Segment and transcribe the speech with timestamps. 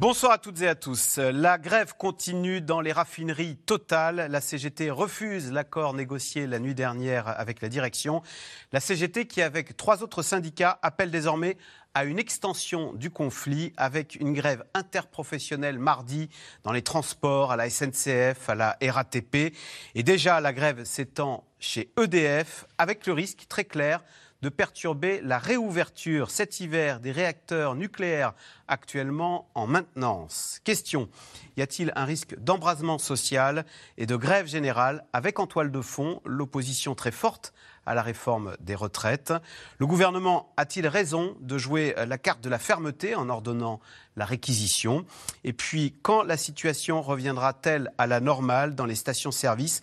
[0.00, 1.18] Bonsoir à toutes et à tous.
[1.18, 4.28] La grève continue dans les raffineries totales.
[4.30, 8.22] La CGT refuse l'accord négocié la nuit dernière avec la direction.
[8.70, 11.56] La CGT qui, avec trois autres syndicats, appelle désormais
[11.94, 16.30] à une extension du conflit avec une grève interprofessionnelle mardi
[16.62, 19.52] dans les transports, à la SNCF, à la RATP.
[19.96, 24.04] Et déjà, la grève s'étend chez EDF avec le risque très clair
[24.42, 28.34] de perturber la réouverture cet hiver des réacteurs nucléaires
[28.68, 30.60] actuellement en maintenance.
[30.64, 31.08] Question,
[31.56, 33.64] y a-t-il un risque d'embrasement social
[33.96, 37.52] et de grève générale avec en toile de fond l'opposition très forte
[37.86, 39.32] à la réforme des retraites?
[39.78, 43.80] Le gouvernement a-t-il raison de jouer la carte de la fermeté en ordonnant
[44.18, 45.06] la réquisition
[45.44, 49.80] Et puis, quand la situation reviendra-t-elle à la normale dans les stations-service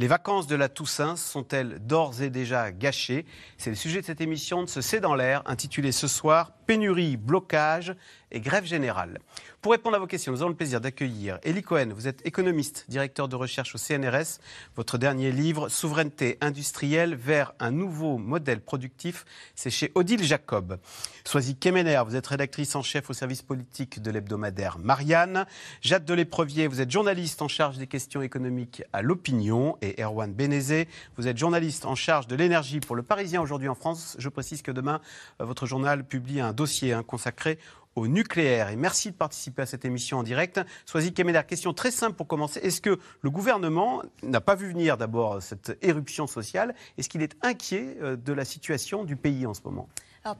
[0.00, 3.26] les vacances de la Toussaint sont-elles d'ores et déjà gâchées?
[3.56, 7.16] C'est le sujet de cette émission de ce C'est dans l'air, intitulée ce soir Pénurie,
[7.16, 7.96] blocage
[8.30, 9.18] et grève générale.
[9.62, 11.88] Pour répondre à vos questions, nous avons le plaisir d'accueillir Elie Cohen.
[11.94, 14.38] Vous êtes économiste, directeur de recherche au CNRS.
[14.76, 19.24] Votre dernier livre, Souveraineté industrielle vers un nouveau modèle productif,
[19.56, 20.78] c'est chez Odile Jacob.
[21.24, 25.46] Soisy Kemener, vous êtes rédactrice en chef au service politique de l'hebdomadaire Marianne.
[25.82, 29.76] Jade Deléprevier, vous êtes journaliste en charge des questions économiques à l'opinion.
[29.82, 33.76] Et Erwan Bénézé, vous êtes journaliste en charge de l'énergie pour le Parisien aujourd'hui en
[33.76, 34.16] France.
[34.18, 35.00] Je précise que demain,
[35.40, 37.58] euh, votre journal publie un dossier hein, consacré
[37.94, 38.70] au nucléaire.
[38.70, 40.60] Et merci de participer à cette émission en direct.
[40.84, 42.58] Soisy Kemener, question très simple pour commencer.
[42.60, 46.74] Est-ce que le gouvernement n'a pas vu venir d'abord cette éruption sociale?
[46.96, 49.88] Est-ce qu'il est inquiet euh, de la situation du pays en ce moment?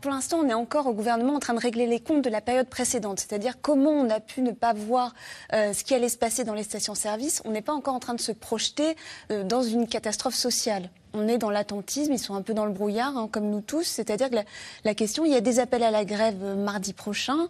[0.00, 2.40] Pour l'instant, on est encore au gouvernement en train de régler les comptes de la
[2.40, 5.14] période précédente, c'est-à-dire comment on a pu ne pas voir
[5.52, 7.42] euh, ce qui allait se passer dans les stations-service.
[7.44, 8.96] On n'est pas encore en train de se projeter
[9.30, 12.72] euh, dans une catastrophe sociale on est dans l'attentisme, ils sont un peu dans le
[12.72, 13.84] brouillard, hein, comme nous tous.
[13.84, 14.36] C'est-à-dire que
[14.84, 17.48] la, question, il y a des appels à la grève euh, mardi prochain.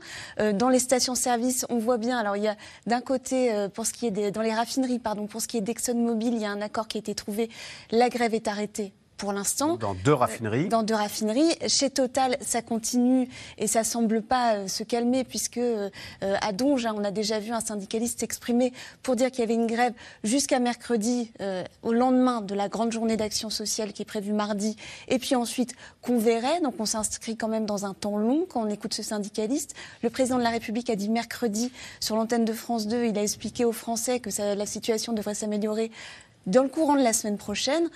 [0.54, 2.16] dans les stations-service, on voit bien.
[2.16, 2.56] Alors, il y a
[2.86, 6.34] d'un côté, pour ce qui est dans les raffineries, pardon, pour ce qui est d'ExxonMobil,
[6.34, 7.50] il y a un accord qui a été trouvé.
[7.90, 9.76] La grève est arrêtée pour l'instant.
[9.76, 11.56] Dans deux raffineries Dans deux raffineries.
[11.66, 15.90] Chez Total, ça continue et ça semble pas euh, se calmer puisque euh,
[16.22, 19.54] à Donge, hein, on a déjà vu un syndicaliste s'exprimer pour dire qu'il y avait
[19.54, 19.92] une grève
[20.24, 24.76] jusqu'à mercredi, euh, au lendemain de la grande journée d'action sociale qui est prévue mardi,
[25.08, 26.60] et puis ensuite qu'on verrait.
[26.62, 29.74] Donc on s'inscrit quand même dans un temps long quand on écoute ce syndicaliste.
[30.02, 33.22] Le président de la République a dit mercredi sur l'antenne de France 2, il a
[33.22, 35.90] expliqué aux Français que ça, la situation devrait s'améliorer
[36.46, 37.88] dans le courant de la semaine prochaine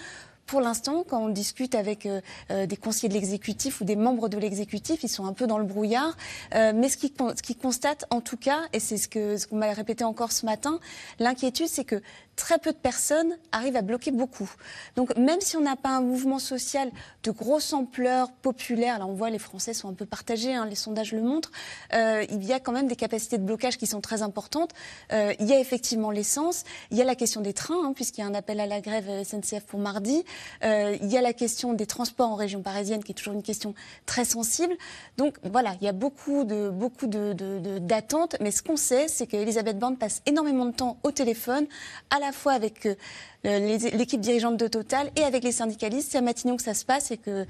[0.47, 2.20] pour l'instant, quand on discute avec euh,
[2.50, 5.58] euh, des conseillers de l'exécutif ou des membres de l'exécutif, ils sont un peu dans
[5.58, 6.16] le brouillard.
[6.54, 9.56] Euh, mais ce qu'ils qui constatent, en tout cas, et c'est ce qu'on ce qu'on
[9.56, 10.78] m'a répété encore ce matin,
[11.19, 12.03] l'inquiétude, c'est que
[12.37, 14.50] très peu de personnes arrivent à bloquer beaucoup.
[14.97, 16.91] Donc même si on n'a pas un mouvement social
[17.22, 20.75] de grosse ampleur, populaire, là on voit les Français sont un peu partagés, hein, les
[20.75, 21.53] sondages le montrent,
[21.92, 24.72] euh, il y a quand même des capacités de blocage qui sont très importantes.
[25.12, 28.22] Euh, il y a effectivement l'essence, il y a la question des trains, hein, puisqu'il
[28.22, 30.25] y a un appel à la grève SNCF pour mardi,
[30.65, 33.42] euh, il y a la question des transports en région parisienne qui est toujours une
[33.42, 33.75] question
[34.06, 34.75] très sensible.
[35.16, 39.78] Donc voilà, il y a beaucoup de beaucoup d'attentes, mais ce qu'on sait, c'est qu'Elisabeth
[39.78, 41.66] Borne passe énormément de temps au téléphone,
[42.10, 42.97] à la fois avec euh,
[43.44, 46.12] l'équipe dirigeante de Total et avec les syndicalistes.
[46.12, 47.47] C'est à Matignon que ça se passe et que,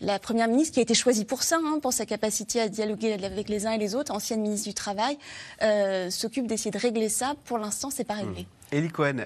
[0.00, 3.14] la, Première ministre, qui a été choisie pour ça, hein, pour sa capacité à dialoguer
[3.14, 5.18] avec les uns et les autres, ancienne ministre du Travail,
[5.62, 7.34] euh, s'occupe d'essayer de régler ça.
[7.44, 8.46] Pour l'instant, c'est pas réglé.
[8.72, 8.90] Mmh.
[8.90, 9.24] Cohen,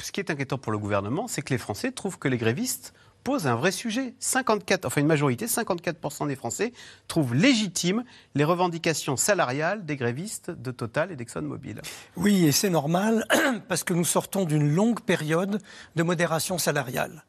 [0.00, 2.92] ce qui est inquiétant pour le gouvernement, c'est que les Français trouvent que les grévistes
[3.22, 4.14] pose un vrai sujet.
[4.18, 6.72] 54, enfin une majorité, 54% des Français
[7.08, 8.04] trouvent légitimes
[8.34, 11.82] les revendications salariales des grévistes de Total et d'ExxonMobil.
[12.16, 13.26] Oui, et c'est normal
[13.68, 15.60] parce que nous sortons d'une longue période
[15.96, 17.24] de modération salariale.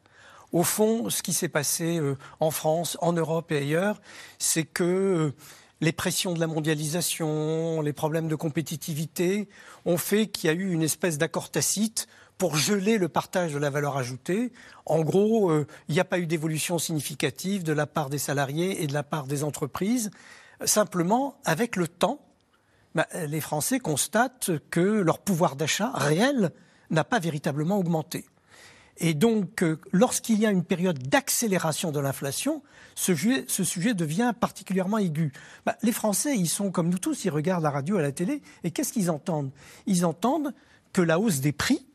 [0.52, 4.00] Au fond, ce qui s'est passé euh, en France, en Europe et ailleurs,
[4.38, 5.34] c'est que euh,
[5.80, 9.48] les pressions de la mondialisation, les problèmes de compétitivité
[9.86, 12.06] ont fait qu'il y a eu une espèce d'accord tacite
[12.38, 14.52] pour geler le partage de la valeur ajoutée.
[14.86, 18.82] En gros, euh, il n'y a pas eu d'évolution significative de la part des salariés
[18.82, 20.10] et de la part des entreprises.
[20.64, 22.20] Simplement, avec le temps,
[22.94, 26.50] bah, les Français constatent que leur pouvoir d'achat réel
[26.90, 28.26] n'a pas véritablement augmenté.
[28.98, 32.62] Et donc, euh, lorsqu'il y a une période d'accélération de l'inflation,
[32.94, 35.32] ce, sujet devient particulièrement aigu.
[35.64, 38.42] Bah, les Français, ils sont comme nous tous, ils regardent la radio, à la télé,
[38.64, 39.50] et qu'est-ce qu'ils entendent?
[39.86, 40.52] Ils entendent
[40.92, 41.86] que la hausse des prix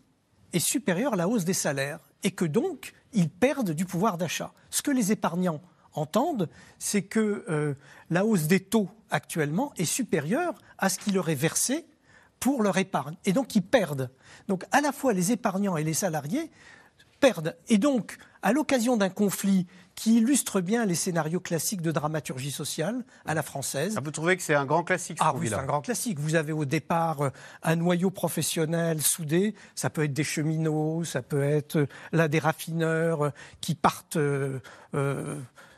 [0.54, 4.54] est supérieure à la hausse des salaires et que donc ils perdent du pouvoir d'achat.
[4.70, 5.62] Ce que les épargnants
[5.94, 6.50] entendent,
[6.80, 7.74] c'est que euh,
[8.10, 11.86] la hausse des taux actuellement est supérieure à ce qui leur est versé
[12.40, 13.16] pour leur épargne.
[13.26, 14.12] Et donc, ils perdent.
[14.48, 16.52] Donc, à la fois les épargnants et les salariés
[17.20, 17.58] perdent.
[17.68, 19.66] Et donc, à l'occasion d'un conflit
[19.98, 23.96] qui illustre bien les scénarios classiques de dramaturgie sociale à la française.
[23.98, 26.20] Ah, vous trouvez que c'est un grand classique Ah oui, c'est un grand classique.
[26.20, 27.30] Vous avez au départ euh,
[27.64, 29.56] un noyau professionnel soudé.
[29.74, 33.30] Ça peut être des cheminots, ça peut être euh, là des raffineurs euh,
[33.60, 34.20] qui partent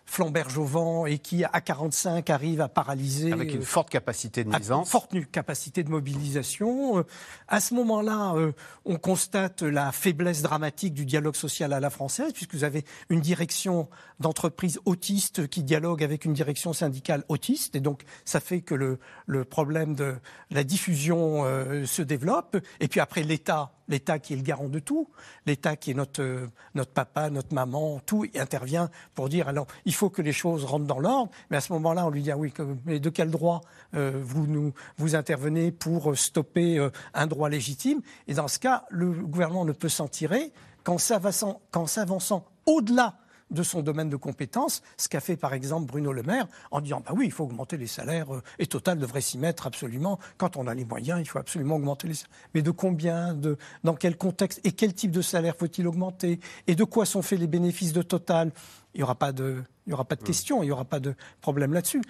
[0.09, 3.31] flamberge au vent et qui, à 45, arrive à paralyser.
[3.31, 4.87] Avec une forte capacité de nuisance.
[4.87, 6.99] Une forte capacité de mobilisation.
[6.99, 7.03] Euh,
[7.47, 8.51] à ce moment-là, euh,
[8.85, 13.21] on constate la faiblesse dramatique du dialogue social à la française, puisque vous avez une
[13.21, 13.87] direction
[14.19, 17.75] d'entreprise autiste qui dialogue avec une direction syndicale autiste.
[17.75, 20.15] Et donc, ça fait que le, le problème de
[20.49, 22.57] la diffusion euh, se développe.
[22.79, 25.09] Et puis après, l'État l'État qui est le garant de tout,
[25.45, 29.98] l'État qui est notre, notre papa, notre maman, tout intervient pour dire alors il faut
[30.07, 31.31] que les choses rentrent dans l'ordre.
[31.49, 32.53] Mais à ce moment-là, on lui dit ah oui,
[32.85, 33.59] mais de quel droit
[33.95, 38.01] euh, vous, nous, vous intervenez pour stopper euh, un droit légitime?
[38.27, 40.53] Et dans ce cas, le gouvernement ne peut s'en tirer
[40.83, 43.17] qu'en s'avançant au-delà
[43.51, 47.01] de son domaine de compétences, ce qu'a fait par exemple Bruno Le Maire en disant
[47.05, 50.19] bah oui, il faut augmenter les salaires euh, et Total devrait s'y mettre absolument.
[50.37, 52.35] Quand on a les moyens, il faut absolument augmenter les salaires.
[52.53, 56.75] Mais de combien, de, dans quel contexte et quel type de salaire faut-il augmenter et
[56.75, 58.51] de quoi sont faits les bénéfices de Total?
[58.93, 60.99] Il n'y aura pas de, il y aura pas de question, il n'y aura pas
[60.99, 62.01] de problème là-dessus.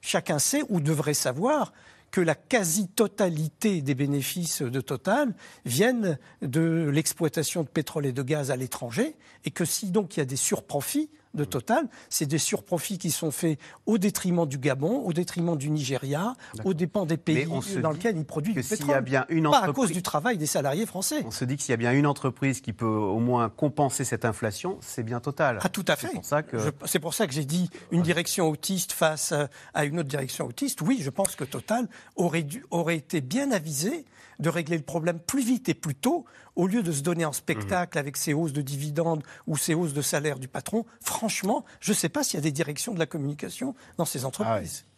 [0.00, 1.72] Chacun sait ou devrait savoir
[2.16, 5.34] que la quasi-totalité des bénéfices de Total
[5.66, 10.20] viennent de l'exploitation de pétrole et de gaz à l'étranger, et que si donc il
[10.20, 14.58] y a des surprofits, de Total, c'est des surprofits qui sont faits au détriment du
[14.58, 16.34] Gabon, au détriment du Nigeria,
[16.64, 17.46] au dépens des pays
[17.82, 18.90] dans lesquels ils produisent du pétrole.
[18.90, 21.22] Y a bien une Pas à cause du travail des salariés français.
[21.26, 24.04] On se dit que s'il y a bien une entreprise qui peut au moins compenser
[24.04, 25.58] cette inflation, c'est bien Total.
[25.62, 26.08] Ah, tout à fait.
[26.08, 29.34] C'est pour ça que, pour ça que j'ai dit une direction autiste face
[29.74, 30.80] à une autre direction autiste.
[30.82, 34.04] Oui, je pense que Total aurait, dû, aurait été bien avisé
[34.38, 36.24] de régler le problème plus vite et plus tôt,
[36.54, 39.92] au lieu de se donner en spectacle avec ces hausses de dividendes ou ces hausses
[39.92, 40.84] de salaire du patron.
[41.00, 44.24] Franchement, je ne sais pas s'il y a des directions de la communication dans ces
[44.24, 44.84] entreprises.
[44.86, 44.92] Ah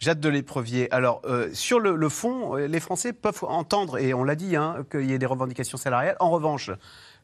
[0.00, 0.90] Jade de l'éprevier.
[0.92, 4.84] Alors, euh, sur le, fond, euh, les Français peuvent entendre, et on l'a dit, hein,
[4.90, 6.16] qu'il y ait des revendications salariales.
[6.18, 6.70] En revanche,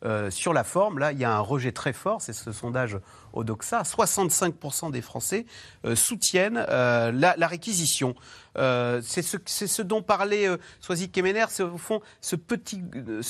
[0.05, 2.99] euh, sur la forme, là, il y a un rejet très fort, c'est ce sondage
[3.33, 3.83] Odoxa.
[3.83, 5.47] 65% des Français
[5.95, 8.15] soutiennent la, réquisition.
[8.57, 10.49] c'est ce, dont parlait
[10.81, 12.83] Soisy Kemener, c'est au fond ce petit,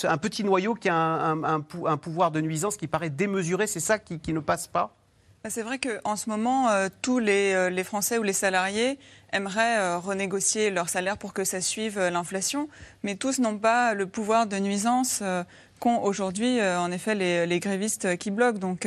[0.05, 4.33] un petit noyau qui a un, pouvoir de nuisance qui paraît démesuré, c'est ça qui,
[4.33, 4.97] ne passe pas?
[5.45, 6.69] Bah, c'est vrai qu'en ce moment,
[7.03, 8.99] tous les, Français ou les salariés
[9.33, 12.69] aimeraient euh, renégocier leur salaire pour que ça suive euh, l'inflation,
[13.03, 15.45] mais tous n'ont pas le pouvoir de nuisance euh,
[15.81, 18.59] qu'ont aujourd'hui, en effet, les, grévistes qui bloquent.
[18.59, 18.87] Donc,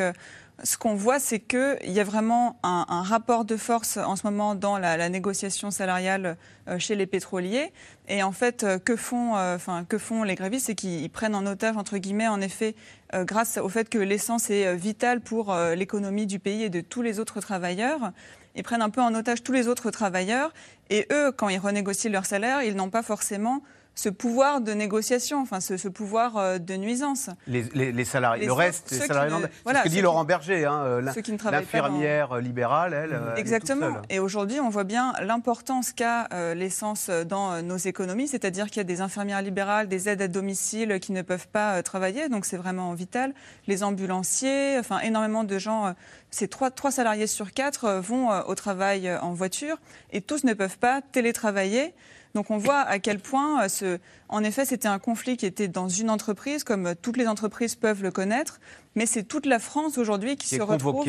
[0.64, 4.56] ce qu'on voit, c'est qu'il y a vraiment un, rapport de force en ce moment
[4.56, 6.38] dans la, négociation salariale
[6.78, 7.74] chez les pétroliers.
[8.08, 11.76] Et en fait, que font, enfin, que font les grévistes C'est qu'ils prennent en otage,
[11.76, 12.76] entre guillemets, en effet,
[13.14, 17.20] grâce au fait que l'essence est vitale pour l'économie du pays et de tous les
[17.20, 18.14] autres travailleurs
[18.56, 20.54] ils prennent un peu en otage tous les autres travailleurs.
[20.90, 23.64] Et eux, quand ils renégocient leur salaire, ils n'ont pas forcément
[23.96, 27.30] ce pouvoir de négociation, enfin ce, pouvoir euh, de nuisance.
[27.48, 27.64] Les,
[28.06, 29.36] salariés, le reste, les salariés,
[29.66, 32.38] c'est ce que dit Laurent Berger, hein, euh, l'infirmière dans...
[32.38, 33.20] libérale, elle.
[33.38, 34.02] Exactement.
[34.10, 38.82] Et aujourd'hui, on voit bien l'importance qu'a euh, l'essence dans nos économies, c'est-à-dire qu'il y
[38.82, 42.58] a des infirmières libérales, des aides à domicile qui ne peuvent pas travailler, donc c'est
[42.58, 43.34] vraiment vital.
[43.68, 45.94] Les ambulanciers, enfin énormément de gens,
[46.32, 49.78] ces trois, trois salariés sur quatre vont au travail en voiture
[50.12, 51.94] et tous ne peuvent pas télétravailler.
[52.36, 53.98] Donc on voit à quel point, euh,
[54.28, 58.02] en effet, c'était un conflit qui était dans une entreprise, comme toutes les entreprises peuvent
[58.02, 58.60] le connaître,
[58.96, 61.08] mais c'est toute la France aujourd'hui qui, se retrouve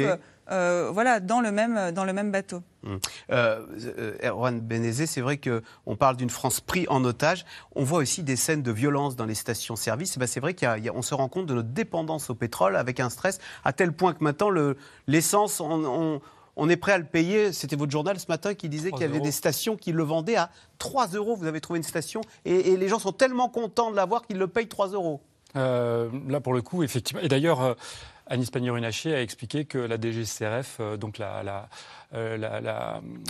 [0.50, 2.62] euh, voilà, dans, le même, dans le même bateau.
[2.84, 2.98] Hum.
[3.30, 7.46] Euh, Erwan Benezé, c'est vrai qu'on parle d'une France prise en otage.
[7.74, 10.18] On voit aussi des scènes de violence dans les stations-service.
[10.18, 13.38] Ben c'est vrai qu'on se rend compte de notre dépendance au pétrole avec un stress
[13.64, 14.50] à tel point que maintenant
[15.06, 16.20] l'essence, on, on
[16.68, 17.52] est prêt à le payer.
[17.52, 20.36] C'était votre journal ce matin qui disait qu'il y avait des stations qui le vendaient
[20.36, 21.36] à 3 euros.
[21.36, 24.48] Vous avez trouvé une station et, les gens sont tellement contents de l'avoir qu'ils le
[24.48, 25.20] payent 3 euros.
[25.56, 27.22] Euh, là, pour le coup, effectivement.
[27.22, 27.74] Et d'ailleurs, euh,
[28.26, 31.68] Anis Pannier-Runacher a expliqué que la DGCRF, euh, donc la, la,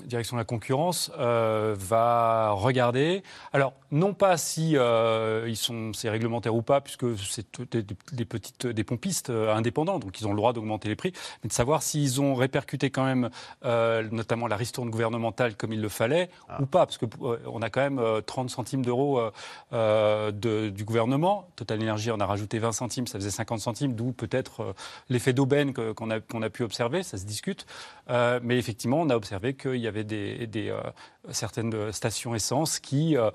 [0.06, 3.22] direction de la concurrence va regarder.
[3.52, 8.84] Alors, non pas si ils sont, c'est réglementaire ou pas, puisque c'est des, petites, des
[8.84, 11.12] pompistes indépendants, donc ils ont le droit d'augmenter les prix,
[11.42, 13.30] mais de savoir s'ils ont répercuté quand même,
[14.12, 16.60] notamment la ristourne gouvernementale comme il le fallait, ah.
[16.60, 19.20] ou pas, parce qu'on a quand même 30 centimes d'euros
[19.72, 21.48] du gouvernement.
[21.56, 24.74] Total Énergie en a rajouté 20 centimes, ça faisait 50 centimes, d'où peut-être
[25.08, 27.66] l'effet d'aubaine qu'on a, qu'on a pu observer, ça se discute.
[28.10, 30.80] Euh, mais effectivement, on a observé qu'il y avait des, euh,
[31.30, 33.30] certaines stations essence qui euh,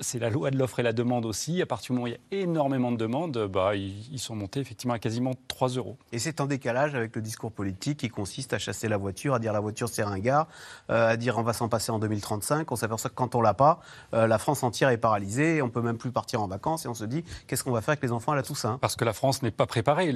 [0.00, 1.62] c'est la loi de l'offre et la demande aussi.
[1.62, 4.60] À partir du moment où il y a énormément de demandes, bah, ils, sont montés
[4.60, 5.96] effectivement à quasiment 3 euros.
[6.12, 9.38] Et c'est en décalage avec le discours politique qui consiste à chasser la voiture, à
[9.38, 10.48] dire la voiture c'est ringard,
[10.90, 12.70] euh, à dire on va s'en passer en 2035.
[12.70, 13.80] On s'aperçoit que quand on l'a pas,
[14.14, 16.94] euh, la France entière est paralysée, on peut même plus partir en vacances et on
[16.94, 18.78] se dit qu'est-ce qu'on va faire avec les enfants à la Toussaint?
[18.80, 20.12] Parce que la France n'est pas préparée.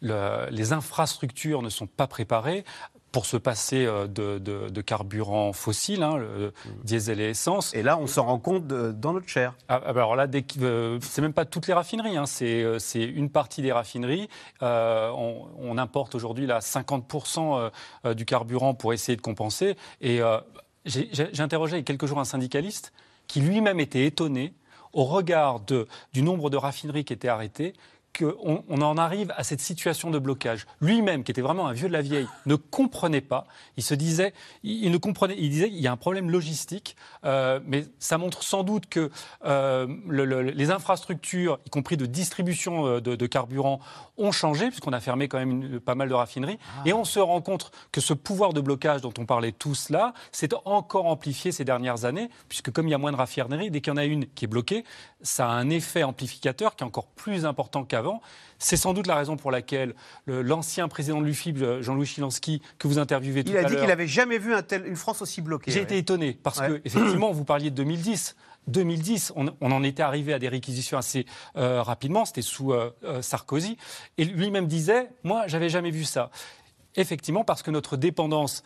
[0.00, 2.64] les infrastructures ne sont pas préparées
[3.14, 6.52] pour se passer euh, de, de, carburant fossile, hein, le
[6.82, 7.72] diesel et essence.
[7.72, 9.54] Et là, on s'en rend compte dans notre chair.
[9.68, 10.26] Ah, ah bah alors là,
[10.60, 14.28] euh, c'est même pas toutes les raffineries, hein, euh, c'est une partie des raffineries.
[14.60, 17.70] on, importe aujourd'hui 50%
[18.14, 19.76] du carburant pour essayer de compenser.
[20.00, 20.20] Et
[20.84, 22.92] j'ai interrogé il y a quelques jours un syndicaliste
[23.28, 24.54] qui lui-même était étonné
[24.92, 27.74] au regard de, du nombre de raffineries qui étaient arrêtées
[28.16, 30.66] qu'on on en arrive à cette situation de blocage.
[30.80, 33.46] Lui-même, qui était vraiment un vieux de la vieille, ne comprenait pas.
[33.76, 37.60] Il se disait, il, ne comprenait, il disait, il y a un problème logistique, euh,
[37.66, 39.10] mais ça montre sans doute que
[39.44, 43.80] euh, les infrastructures, y compris de distribution euh, de, carburant,
[44.16, 46.82] ont changé puisqu'on a fermé quand même pas mal de raffineries, ah.
[46.86, 50.14] et on se rend compte que ce pouvoir de blocage dont on parlait tous là,
[50.32, 53.80] s'est encore amplifié ces dernières années, puisque comme il y a moins de raffineries, dès
[53.80, 54.84] qu'il y en a une qui est bloquée,
[55.22, 58.03] ça a un effet amplificateur qui est encore plus important qu'avant
[58.58, 59.94] c'est sans doute la raison pour laquelle
[60.26, 63.62] l'ancien président de l'UFIB, Jean-Louis Chilansky, que vous interviewez tout à l'heure...
[63.62, 64.54] Il a dit qu'il n'avait jamais vu
[64.86, 65.70] une France aussi bloquée.
[65.70, 68.36] J'ai été étonné, parce que, effectivement, vous parliez de 2010.
[68.68, 73.22] 2010, on, en était arrivé à des réquisitions assez euh, rapidement, c'était sous euh, euh,
[73.22, 73.76] Sarkozy,
[74.18, 76.30] et lui-même disait, moi, j'avais jamais vu ça.
[76.96, 78.62] Effectivement, parce que notre dépendance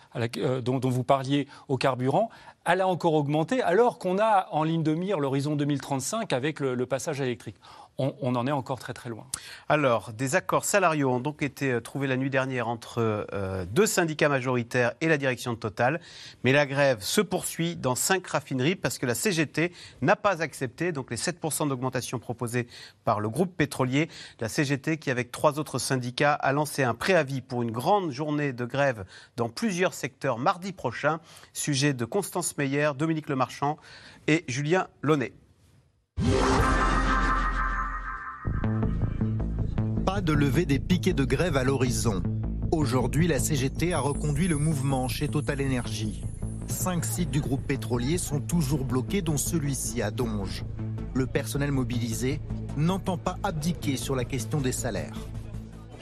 [0.62, 2.28] dont, vous parliez au carburant,
[2.66, 6.84] elle a encore augmenté, alors qu'on a en ligne de mire l'horizon 2035 avec le
[6.84, 7.56] passage électrique
[7.98, 9.26] on, en est encore très très loin.
[9.68, 13.86] Alors, des accords salariaux ont donc été euh, trouvés la nuit dernière entre euh, deux
[13.86, 16.00] syndicats majoritaires et la direction de Total.
[16.44, 20.92] Mais la grève se poursuit dans cinq raffineries parce que la CGT n'a pas accepté
[20.92, 22.68] donc les 7% d'augmentation proposés
[23.04, 24.08] par le groupe pétrolier.
[24.38, 28.52] La CGT, qui avec trois autres syndicats, a lancé un préavis pour une grande journée
[28.52, 29.04] de grève
[29.36, 31.18] dans plusieurs secteurs mardi prochain.
[31.52, 33.76] Sujet de Constance Meyer, Dominique Lemarchand
[34.28, 35.32] et Julien Launay.
[40.20, 42.22] De lever des piquets de grève à l'horizon.
[42.72, 46.22] Aujourd'hui, la CGT a reconduit le mouvement chez Total Energy.
[46.66, 50.64] Cinq sites du groupe pétrolier sont toujours bloqués, dont celui-ci à Donge.
[51.14, 52.40] Le personnel mobilisé
[52.76, 55.16] n'entend pas abdiquer sur la question des salaires.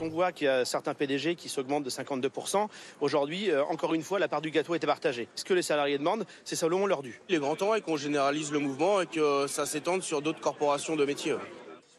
[0.01, 2.69] On voit qu'il y a certains PDG qui s'augmentent de 52%.
[3.01, 5.29] Aujourd'hui, euh, encore une fois, la part du gâteau était partagée.
[5.35, 7.21] Ce que les salariés demandent, c'est simplement leur dû.
[7.29, 10.41] Il est grand temps et qu'on généralise le mouvement et que ça s'étende sur d'autres
[10.41, 11.37] corporations de métiers.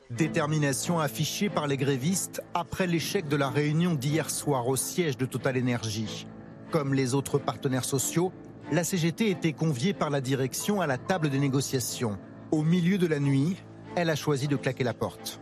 [0.09, 5.25] Détermination affichée par les grévistes après l'échec de la réunion d'hier soir au siège de
[5.25, 6.27] Total Energy.
[6.71, 8.31] Comme les autres partenaires sociaux,
[8.71, 12.17] la CGT était conviée par la direction à la table des négociations.
[12.51, 13.57] Au milieu de la nuit,
[13.97, 15.41] elle a choisi de claquer la porte.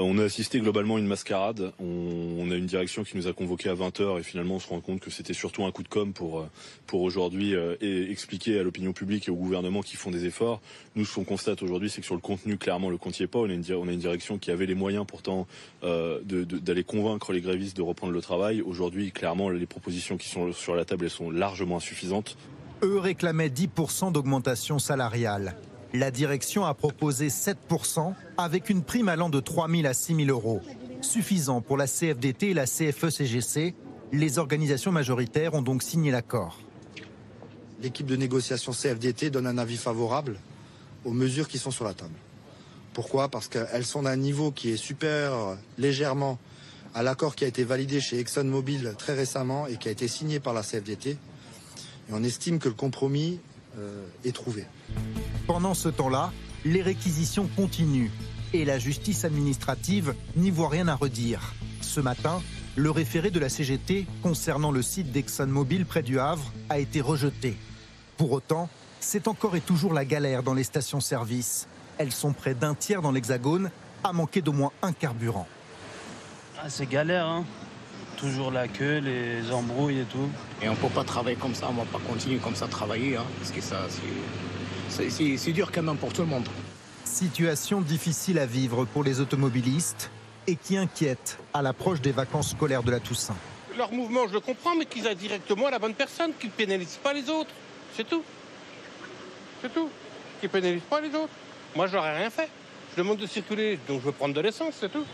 [0.00, 1.72] Euh, on a assisté globalement à une mascarade.
[1.78, 4.80] On, a une direction qui nous a convoqués à 20h et finalement on se rend
[4.80, 6.48] compte que c'était surtout un coup de com pour, euh,
[6.92, 10.60] aujourd'hui euh, expliquer à l'opinion publique et au gouvernement qu'ils font des efforts.
[10.96, 13.28] Nous, ce qu'on constate aujourd'hui, c'est que sur le contenu, clairement, le compte n'y est
[13.28, 13.38] pas.
[13.38, 15.46] On a, une, on a une direction qui avait les moyens pourtant
[15.82, 18.62] d'aller convaincre les grévistes de reprendre le travail.
[18.62, 22.36] Aujourd'hui, clairement, les propositions qui sont sur la table, elles sont largement insuffisantes.
[22.82, 25.54] Eux réclamaient 10% d'augmentation salariale.
[25.92, 30.28] La direction a proposé 7% avec une prime allant de 3 000 à 6 000
[30.28, 30.60] euros.
[31.00, 33.74] Suffisant pour la CFDT et la CFE-CGC.
[34.12, 36.60] Les organisations majoritaires ont donc signé l'accord.
[37.82, 40.38] L'équipe de négociation CFDT donne un avis favorable
[41.04, 42.14] aux mesures qui sont sur la table.
[42.92, 43.28] Pourquoi?
[43.28, 46.38] Parce qu'elles sont d'un niveau qui est supérieur légèrement
[46.94, 50.38] à l'accord qui a été validé chez ExxonMobil très récemment et qui a été signé
[50.40, 51.16] par la CFDT.
[52.12, 53.40] On estime que le compromis
[54.24, 54.66] est trouvé.
[55.46, 56.32] Pendant ce temps-là,
[56.64, 58.10] les réquisitions continuent
[58.52, 61.54] et la justice administrative n'y voit rien à redire.
[61.80, 62.42] Ce matin,
[62.76, 67.56] le référé de la CGT concernant le site d'ExxonMobil près du Havre a été rejeté.
[68.16, 68.68] Pour autant,
[69.00, 71.66] c'est encore et toujours la galère dans les stations-service.
[71.98, 73.70] Elles sont près d'un tiers dans l'Hexagone
[74.04, 75.46] à manquer d'au moins un carburant.
[76.62, 77.44] Ah, c'est galère, hein
[78.20, 80.28] toujours la queue, les embrouilles et tout.
[80.62, 83.16] Et on peut pas travailler comme ça, on va pas continuer comme ça à travailler,
[83.16, 83.86] hein, parce que ça,
[84.88, 86.46] c'est dur quand même pour tout le monde.
[87.04, 90.10] Situation difficile à vivre pour les automobilistes
[90.46, 93.36] et qui inquiète à l'approche des vacances scolaires de la Toussaint.
[93.76, 96.54] Leur mouvement, je le comprends, mais qu'ils aillent directement à la bonne personne, qu'ils ne
[96.54, 97.50] pénalisent pas les autres.
[97.96, 98.22] C'est tout.
[99.62, 99.88] C'est tout.
[100.40, 101.32] Qu'ils ne pénalisent pas les autres.
[101.74, 102.48] Moi, je n'aurais rien fait.
[102.92, 105.04] Je demande de circuler, donc je veux prendre de l'essence, c'est tout.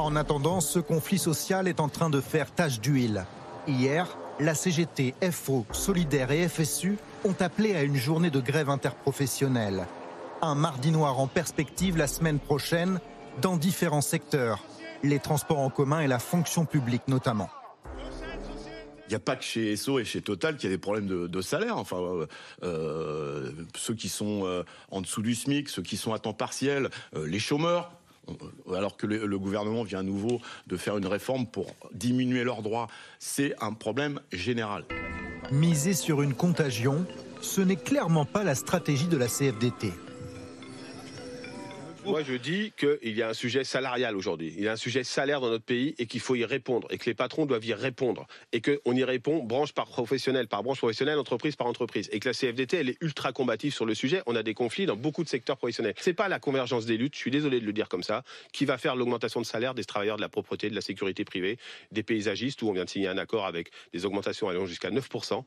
[0.00, 3.26] En attendant, ce conflit social est en train de faire tache d'huile.
[3.68, 9.86] Hier, la CGT, FO, Solidaire et FSU ont appelé à une journée de grève interprofessionnelle.
[10.40, 12.98] Un mardi noir en perspective la semaine prochaine
[13.42, 14.64] dans différents secteurs,
[15.02, 17.50] les transports en commun et la fonction publique notamment.
[19.06, 21.08] Il n'y a pas que chez Esso et chez Total qu'il y a des problèmes
[21.08, 21.76] de, salaire.
[21.76, 22.26] Enfin, euh,
[22.62, 26.88] euh, ceux qui sont euh, en dessous du SMIC, ceux qui sont à temps partiel,
[27.14, 27.90] les chômeurs,
[28.74, 32.88] alors que le, gouvernement vient à nouveau de faire une réforme pour diminuer leurs droits,
[33.18, 34.84] c'est un problème général.
[35.50, 37.04] Miser sur une contagion,
[37.40, 39.92] ce n'est clairement pas la stratégie de la CFDT.
[42.04, 44.54] Moi, je dis qu'il y a un sujet salarial aujourd'hui.
[44.56, 46.98] Il y a un sujet salaire dans notre pays et qu'il faut y répondre et
[46.98, 50.78] que les patrons doivent y répondre et qu'on y répond branche par professionnel, par branche
[50.78, 52.08] professionnelle, entreprise par entreprise.
[52.12, 54.22] Et que la CFDT, elle est ultra combative sur le sujet.
[54.26, 55.94] On a des conflits dans beaucoup de secteurs professionnels.
[55.98, 58.64] C'est pas la convergence des luttes, je suis désolé de le dire comme ça, qui
[58.64, 61.58] va faire l'augmentation de salaire des travailleurs de la propreté, de la sécurité privée,
[61.92, 65.44] des paysagistes où on vient de signer un accord avec des augmentations allant jusqu'à 9%.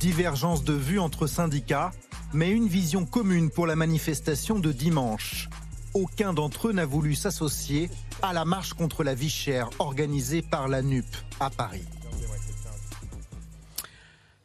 [0.00, 1.90] Divergence de vues entre syndicats,
[2.32, 5.48] mais une vision commune pour la manifestation de dimanche
[5.94, 7.88] aucun d'entre eux n'a voulu s'associer
[8.22, 11.06] à la marche contre la vie chère organisée par la NUP
[11.40, 11.84] à Paris.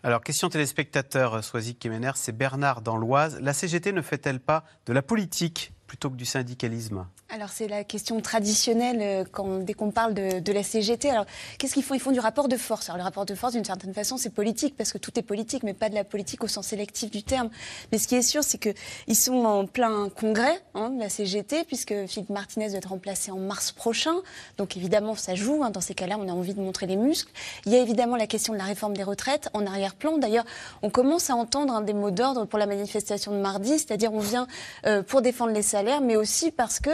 [0.01, 3.37] Alors, question téléspectateur, Soisic Kemener, c'est Bernard dans l'Oise.
[3.41, 7.05] La CGT ne fait-elle pas de la politique plutôt que du syndicalisme?
[7.31, 11.09] Alors c'est la question traditionnelle euh, quand, dès qu'on parle de, la CGT.
[11.09, 11.25] Alors
[11.57, 12.89] qu'est-ce qu'ils font Ils font du rapport de force.
[12.89, 15.63] Alors le rapport de force, d'une certaine façon, c'est politique parce que tout est politique,
[15.63, 17.49] mais pas de la politique au sens sélectif du terme.
[17.91, 21.65] Mais ce qui est sûr, c'est qu'ils sont en plein congrès hein, de la CGT
[21.65, 24.15] puisque Philippe Martinez doit être remplacé en mars prochain.
[24.57, 25.63] Donc évidemment, ça joue.
[25.63, 25.69] Hein.
[25.69, 27.31] Dans ces cas-là, on a envie de montrer les muscles.
[27.65, 30.17] Il y a évidemment la question de la réforme des retraites en arrière-plan.
[30.17, 30.45] D'ailleurs,
[30.81, 34.19] on commence à entendre un des mots d'ordre pour la manifestation de mardi, c'est-à-dire on
[34.19, 34.47] vient
[34.87, 36.89] euh, pour défendre les salaires, mais aussi parce que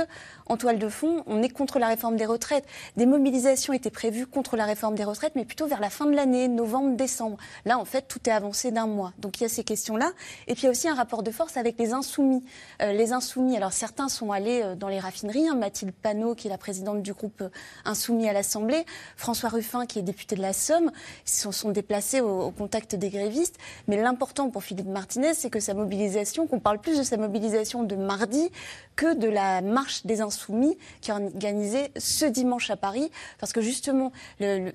[0.48, 2.66] en toile de fond, on est contre la réforme des retraites.
[2.98, 6.16] Des mobilisations étaient prévues contre la réforme des retraites, mais plutôt vers la fin de
[6.16, 7.38] l'année, novembre-décembre.
[7.66, 9.14] Là, en fait, tout est avancé d'un mois.
[9.18, 10.12] Donc il y a ces questions-là.
[10.48, 12.44] Et puis il y a aussi un rapport de force avec les insoumis.
[12.82, 15.48] Euh, les insoumis, alors certains sont allés euh, dans les raffineries.
[15.48, 15.56] Hein.
[15.56, 17.50] Mathilde Panot, qui est la présidente du groupe euh,
[17.86, 18.86] Insoumis à l'Assemblée,
[19.16, 20.92] François Ruffin, qui est député de la Somme,
[21.26, 23.58] ils se sont déplacés au, contact des grévistes.
[23.88, 27.84] Mais l'important pour Philippe Martinez, c'est que sa mobilisation, qu'on parle plus de sa mobilisation
[27.84, 28.50] de mardi
[28.96, 33.12] que de la marche des Insoumis qui est organisée ce dimanche à Paris.
[33.40, 34.12] Parce que justement,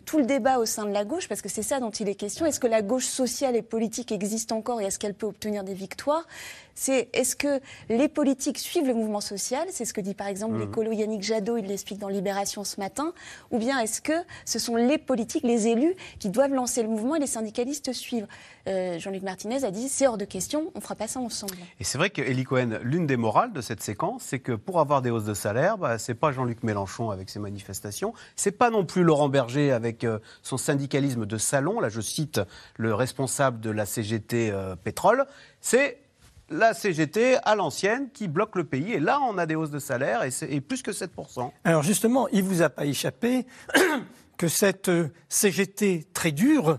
[0.04, 2.14] tout le débat au sein de la gauche, parce que c'est ça dont il est
[2.14, 5.64] question, est-ce que la gauche sociale et politique existe encore et est-ce qu'elle peut obtenir
[5.64, 6.26] des victoires?
[6.80, 9.68] C'est est-ce que les politiques suivent le mouvement social?
[9.70, 10.60] C'est ce que dit par exemple mmh.
[10.60, 13.12] l'écolo Yannick Jadot, il l'explique dans Libération ce matin.
[13.50, 14.14] Ou bien est-ce que
[14.46, 18.26] ce sont les politiques, les élus qui doivent lancer le mouvement et les syndicalistes suivre?
[18.66, 21.52] Euh, Jean-Luc Martinez a dit c'est hors de question, on ne fera pas ça ensemble.
[21.80, 25.02] Et c'est vrai que Cohen, l'une des morales de cette séquence, c'est que pour avoir
[25.02, 28.86] des hausses de salaire, bah, c'est pas Jean-Luc Mélenchon avec ses manifestations, c'est pas non
[28.86, 31.78] plus Laurent Berger avec euh, son syndicalisme de salon.
[31.78, 32.40] Là, je cite
[32.78, 35.26] le responsable de la CGT euh, Pétrole,
[35.60, 35.98] c'est
[36.50, 38.92] la CGT à l'ancienne qui bloque le pays.
[38.92, 41.50] Et là, on a des hausses de salaire et, plus que 7%.
[41.64, 43.46] Alors justement, il ne vous a pas échappé
[44.36, 46.78] que cette euh, CGT très dure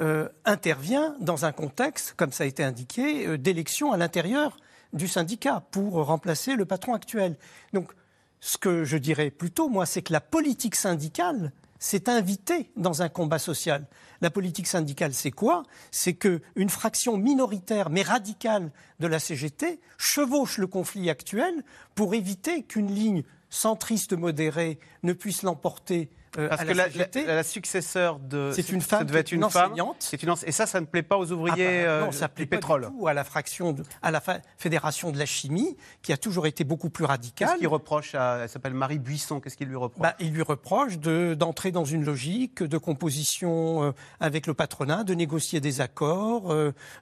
[0.00, 4.56] euh, intervient dans un contexte, comme ça a été indiqué, euh, d'élection à l'intérieur
[4.92, 7.36] du syndicat pour remplacer le patron actuel.
[7.72, 7.92] Donc,
[8.40, 11.52] ce que je dirais plutôt, moi, c'est que la politique syndicale
[11.84, 13.86] s'est invitée dans un combat social.
[14.22, 15.64] La politique syndicale, c'est quoi?
[15.90, 21.62] C'est qu'une fraction minoritaire mais radicale de la CGT chevauche le conflit actuel
[21.94, 26.88] pour éviter qu'une ligne centriste modérée ne puisse l'emporter euh, Parce que la,
[27.34, 28.50] la, successeur de.
[28.52, 29.04] C'est une femme.
[29.04, 30.10] devait être une, enseignante.
[30.20, 32.46] Une, et ça, ça ne plaît pas aux ouvriers ah bah, non, euh, ça plaît
[32.46, 32.82] pas pétrole.
[32.82, 34.22] Du tout à la fraction, à la
[34.58, 37.48] fédération de la chimie, qui a toujours été beaucoup plus radicale.
[37.48, 39.40] Qu'est-ce qu'il reproche à, Elle s'appelle Marie Buisson.
[39.40, 40.02] Qu'est-ce qu'il lui reproche?
[40.02, 45.14] Bah, Il lui reproche d'entrer dans une logique de composition euh, avec le patronat, de
[45.14, 46.54] négocier des accords,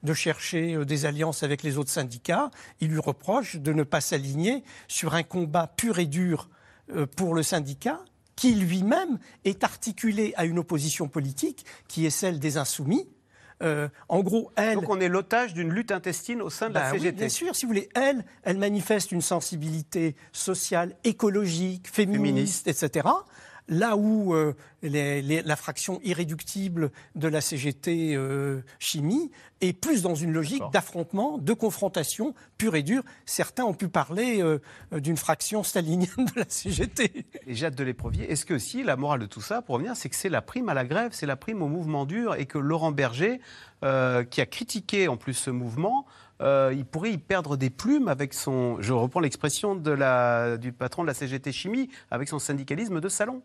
[0.03, 2.51] de chercher des alliances avec les autres syndicats.
[2.81, 6.49] Il lui reproche de ne pas s'aligner sur un combat pur et dur
[7.17, 8.01] pour le syndicat
[8.43, 13.07] qui lui-même est articulé à une opposition politique qui est celle des insoumis.
[13.63, 14.75] Euh, en gros, elle.
[14.75, 17.05] Donc on est l'otage d'une lutte intestine au sein de la CGT.
[17.05, 22.67] Bah oui, bien sûr, si vous voulez, elle, elle manifeste une sensibilité sociale, écologique, féministe,
[22.67, 23.09] etc.
[23.69, 30.33] Là où euh, la fraction irréductible de la CGT euh, chimie et plus dans une
[30.33, 33.05] logique d'affrontement, de confrontation pure et dure.
[33.25, 34.59] Certains ont pu parler euh,
[34.93, 37.25] d'une fraction stalinienne de la CGT.
[37.47, 40.09] Et Jade de l'Éprevier, est-ce que aussi la morale de tout ça, pour revenir, c'est
[40.09, 42.59] que c'est la prime à la grève, c'est la prime au mouvement dur et que
[42.59, 43.41] Laurent Berger,
[43.83, 46.07] qui a critiqué en plus ce mouvement,
[46.43, 51.15] il pourrait y perdre des plumes avec son, je reprends l'expression du patron de la
[51.15, 53.43] CGT Chimie, avec son syndicalisme de salon.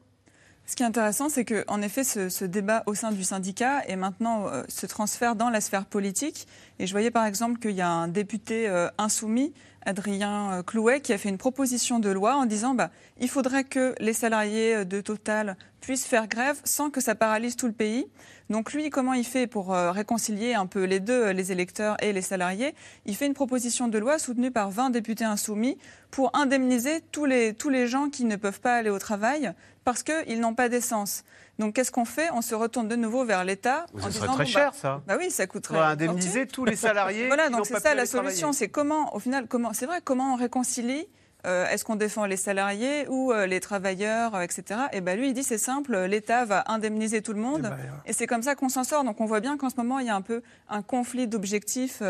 [0.67, 4.47] Ce qui est intéressant, c'est qu'en effet, ce, débat au sein du syndicat est maintenant
[4.47, 6.45] euh, se transfère dans la sphère politique.
[6.77, 9.53] Et je voyais par exemple qu'il y a un député euh, insoumis,
[9.87, 13.63] Adrien euh, Clouet, qui a fait une proposition de loi en disant bah, il faudrait
[13.63, 18.05] que les salariés de Total puissent faire grève sans que ça paralyse tout le pays.
[18.49, 22.21] Donc lui, comment il fait pour réconcilier un peu les deux, les électeurs et les
[22.21, 22.75] salariés?
[23.05, 25.77] Il fait une proposition de loi soutenue par 20 députés insoumis
[26.11, 30.03] pour indemniser tous les, tous les gens qui ne peuvent pas aller au travail parce
[30.03, 31.23] qu'ils n'ont pas d'essence.
[31.59, 32.29] Donc qu'est-ce qu'on fait?
[32.33, 33.85] On se retourne de nouveau vers l'État.
[33.99, 35.01] Ça serait très cher, bah, ça.
[35.07, 35.75] Bah oui, ça coûterait.
[35.75, 37.27] On va indemniser tous les salariés.
[37.27, 38.53] voilà, donc c'est ça la solution.
[38.53, 41.07] C'est comment, au final, comment, c'est vrai, comment on réconcilie
[41.45, 44.81] euh, est-ce qu'on défend les salariés ou euh, les travailleurs, euh, etc.
[44.91, 47.65] Et ben lui, il dit c'est simple, l'État va indemniser tout le monde.
[47.65, 49.03] Eh ben, et, c'est comme ça qu'on s'en sort.
[49.03, 52.01] Donc on voit bien qu'en ce moment, il y a un peu un conflit d'objectifs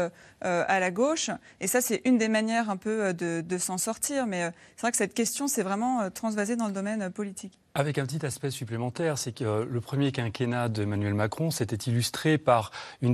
[0.41, 1.29] à la gauche.
[1.59, 4.27] Et ça, c'est une des manières un peu de, de s'en sortir.
[4.27, 7.59] Mais c'est vrai que cette question, c'est vraiment transvasé dans le domaine politique.
[7.77, 12.39] Avec un petit aspect supplémentaire, c'est que euh, le premier quinquennat d'Emmanuel Macron s'était illustré
[12.39, 12.71] par
[13.03, 13.07] euh,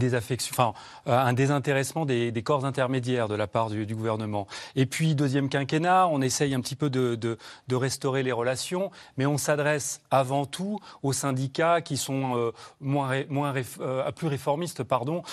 [1.06, 4.48] un désintéressement des, corps intermédiaires de la part du, gouvernement.
[4.78, 7.38] Et puis, deuxième quinquennat, on essaye un petit peu de,
[7.74, 13.54] restaurer les relations, mais on s'adresse avant tout aux syndicats qui sont euh, moins
[14.16, 15.24] plus réformistes, pardon,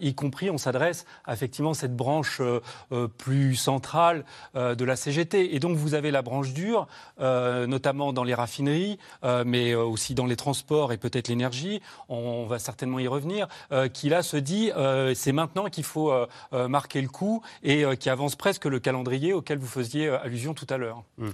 [0.00, 2.40] y compris on s'adresse à effectivement cette branche
[3.18, 5.54] plus centrale de la CGT.
[5.54, 6.86] Et donc, vous avez la branche dure,
[7.18, 8.69] notamment dans les raffineries
[9.24, 13.48] euh, mais euh, aussi dans les transports et peut-être l'énergie, on, va certainement y revenir,
[13.72, 14.70] euh, qui là se dit
[15.14, 16.12] c'est maintenant qu'il faut
[16.52, 20.76] marquer le coup et qui avance presque le calendrier auquel vous faisiez allusion tout à
[20.76, 21.04] l'heure.
[21.18, 21.28] Mmh.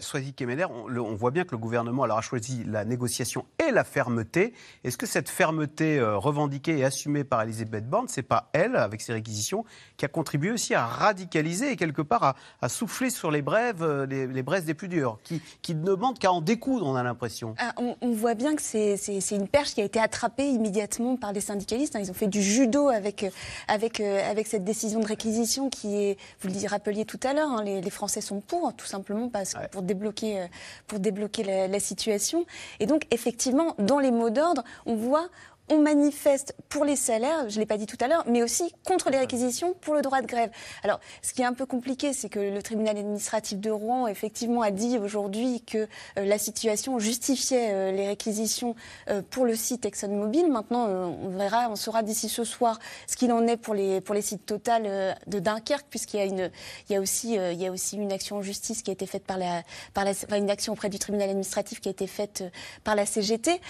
[0.00, 3.70] Sois-y Kemener, on, on, voit bien que le gouvernement alors, a choisi la négociation et
[3.70, 4.52] la fermeté.
[4.84, 9.12] Est-ce que cette fermeté revendiquée et assumée par Elisabeth Borne, c'est pas elle, avec ses
[9.12, 9.64] réquisitions,
[9.96, 14.26] qui a contribué aussi à radicaliser et quelque part à, souffler sur les brèves, les,
[14.26, 17.54] les braises des plus dures, qui, qui ne demandent qu'à en découdre on a l'impression.
[17.58, 18.96] Ah, on, voit bien que c'est
[19.30, 21.96] une perche qui a été attrapée immédiatement par les syndicalistes.
[21.96, 22.00] Hein.
[22.00, 23.30] Ils ont fait du judo avec, euh,
[23.68, 27.50] avec, euh, avec cette décision de réquisition qui est, vous le rappeliez tout à l'heure,
[27.50, 30.46] hein, les, Français sont pour, tout simplement parce, pour débloquer, euh,
[30.86, 32.44] pour débloquer la, la situation.
[32.80, 35.28] Et donc, effectivement, dans les mots d'ordre, on voit
[35.70, 38.72] on manifeste pour les salaires, je ne l'ai pas dit tout à l'heure, mais aussi
[38.86, 40.50] contre les réquisitions pour le droit de grève.
[40.82, 44.62] Alors, ce qui est un peu compliqué, c'est que le tribunal administratif de Rouen, effectivement,
[44.62, 48.74] a dit aujourd'hui que euh, la situation justifiait euh, les réquisitions
[49.08, 50.48] euh, pour le site ExxonMobil.
[50.48, 54.14] Maintenant, on verra, on saura d'ici ce soir ce qu'il en est pour les, pour
[54.14, 56.50] les sites Total de Dunkerque, puisqu'il y a une,
[56.88, 59.06] il y a aussi, il y a aussi une action en justice qui a été
[59.06, 62.06] faite par la, par la, enfin, une action auprès du tribunal administratif qui a été
[62.06, 62.44] faite
[62.84, 63.60] par la CGT.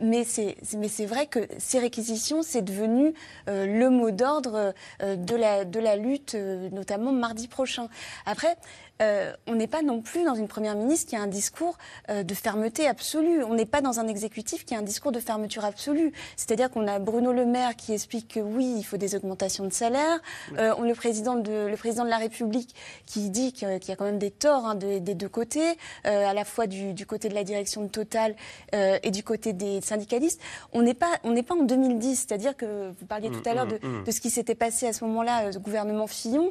[0.00, 3.14] Mais c'est, mais c'est vrai que ces réquisitions, c'est devenu
[3.48, 7.88] euh, le mot d'ordre euh, de, la, lutte, euh, notamment mardi prochain.
[8.26, 8.56] Après,
[9.02, 11.76] euh, on n'est pas non plus dans une première ministre qui a un discours
[12.10, 13.42] euh, de fermeté absolue.
[13.42, 16.12] On n'est pas dans un exécutif qui a un discours de fermeture absolue.
[16.36, 19.72] C'est-à-dire qu'on a Bruno Le Maire qui explique que oui, il faut des augmentations de
[19.72, 20.20] salaire.
[20.58, 22.74] Euh, le, président de, le président de la République
[23.06, 26.44] qui dit qu'il y a quand même des torts hein, des deux côtés, à la
[26.44, 28.34] fois du, côté de la direction de Total
[28.72, 30.40] et du côté des syndicalistes.
[30.72, 32.16] On n'est pas, on n'est pas en 2010.
[32.16, 35.04] C'est-à-dire que vous parliez tout à l'heure de, de, ce qui s'était passé à ce
[35.04, 36.50] moment-là, au gouvernement Fillon,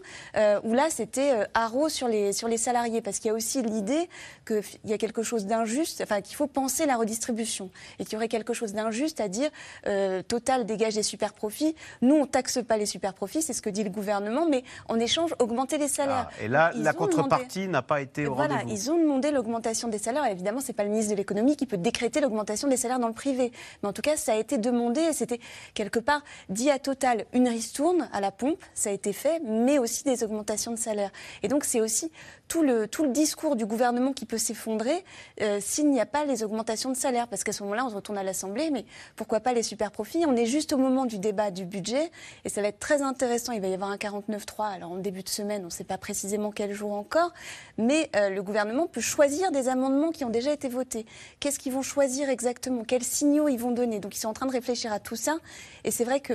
[0.63, 4.09] où là, c'était haro sur les sur les salariés, parce qu'il y a aussi l'idée
[4.45, 7.69] qu'il y a quelque chose d'injuste, enfin qu'il faut penser la redistribution,
[7.99, 9.49] et qu'il y aurait quelque chose d'injuste à dire
[9.87, 13.61] euh, Total dégage des super profits, nous on taxe pas les super profits, c'est ce
[13.61, 16.29] que dit le gouvernement, mais en échange augmenter les salaires.
[16.29, 19.97] Ah, et là, la contrepartie n'a pas été au voilà, Ils ont demandé l'augmentation des
[19.97, 20.25] salaires.
[20.25, 23.13] Évidemment, c'est pas le ministre de l'économie qui peut décréter l'augmentation des salaires dans le
[23.13, 25.39] privé, mais en tout cas, ça a été demandé et c'était
[25.73, 29.79] quelque part dit à Total une ristourne à la pompe, ça a été fait, mais
[29.79, 31.11] aussi des augmentations de salaires.
[31.41, 32.11] Et donc c'est aussi
[32.47, 35.03] tout le, tout le discours du gouvernement qui peut s'effondrer
[35.41, 37.27] euh, s'il n'y a pas les augmentations de salaire.
[37.27, 40.25] Parce qu'à ce moment-là, on se retourne à l'Assemblée, mais pourquoi pas les super profits?
[40.27, 42.11] On est juste au moment du débat du budget
[42.45, 43.53] et ça va être très intéressant.
[43.53, 45.97] Il va y avoir un 49.3, alors en début de semaine, on ne sait pas
[45.97, 47.33] précisément quel jour encore,
[47.77, 51.05] mais euh, le gouvernement peut choisir des amendements qui ont déjà été votés.
[51.39, 52.83] Qu'est-ce qu'ils vont choisir exactement?
[52.83, 53.99] Quels signaux ils vont donner?
[53.99, 55.37] Donc ils sont en train de réfléchir à tout ça.
[55.83, 56.33] Et c'est vrai que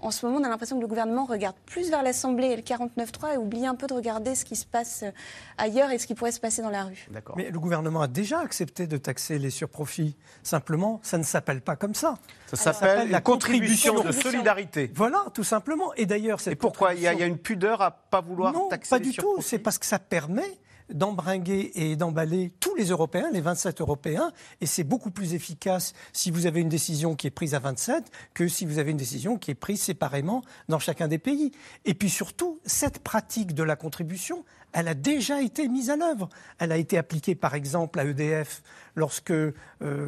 [0.00, 2.62] en ce moment, on a l'impression que le gouvernement regarde plus vers l'Assemblée et le
[2.62, 5.10] 49.3 et oublie un peu de regarder ce qui se passe euh,
[5.56, 7.08] ailleurs et ce qui pourrait se passer dans la rue.
[7.36, 10.16] Mais le gouvernement a déjà accepté de taxer les surprofits.
[10.42, 12.18] Simplement, ça ne s'appelle pas comme ça.
[12.46, 14.90] Ça s'appelle la contribution de solidarité.
[14.94, 15.92] Voilà, tout simplement.
[15.94, 16.94] Et d'ailleurs, Et pourquoi?
[16.94, 19.10] Il y, a, il y, a une pudeur à pas vouloir non, taxer pas les
[19.10, 19.36] du tout.
[19.40, 20.58] C'est parce que ça permet
[20.92, 26.30] d'embringuer et d'emballer tous les Européens, les 27 Européens, et c'est beaucoup plus efficace si
[26.30, 29.36] vous avez une décision qui est prise à 27 que si vous avez une décision
[29.36, 31.52] qui est prise séparément dans chacun des pays.
[31.84, 36.28] Et puis surtout, cette pratique de la contribution, elle a déjà été mise à l'œuvre.
[36.58, 38.62] Elle a été appliquée par exemple à EDF
[38.96, 39.52] lorsque euh,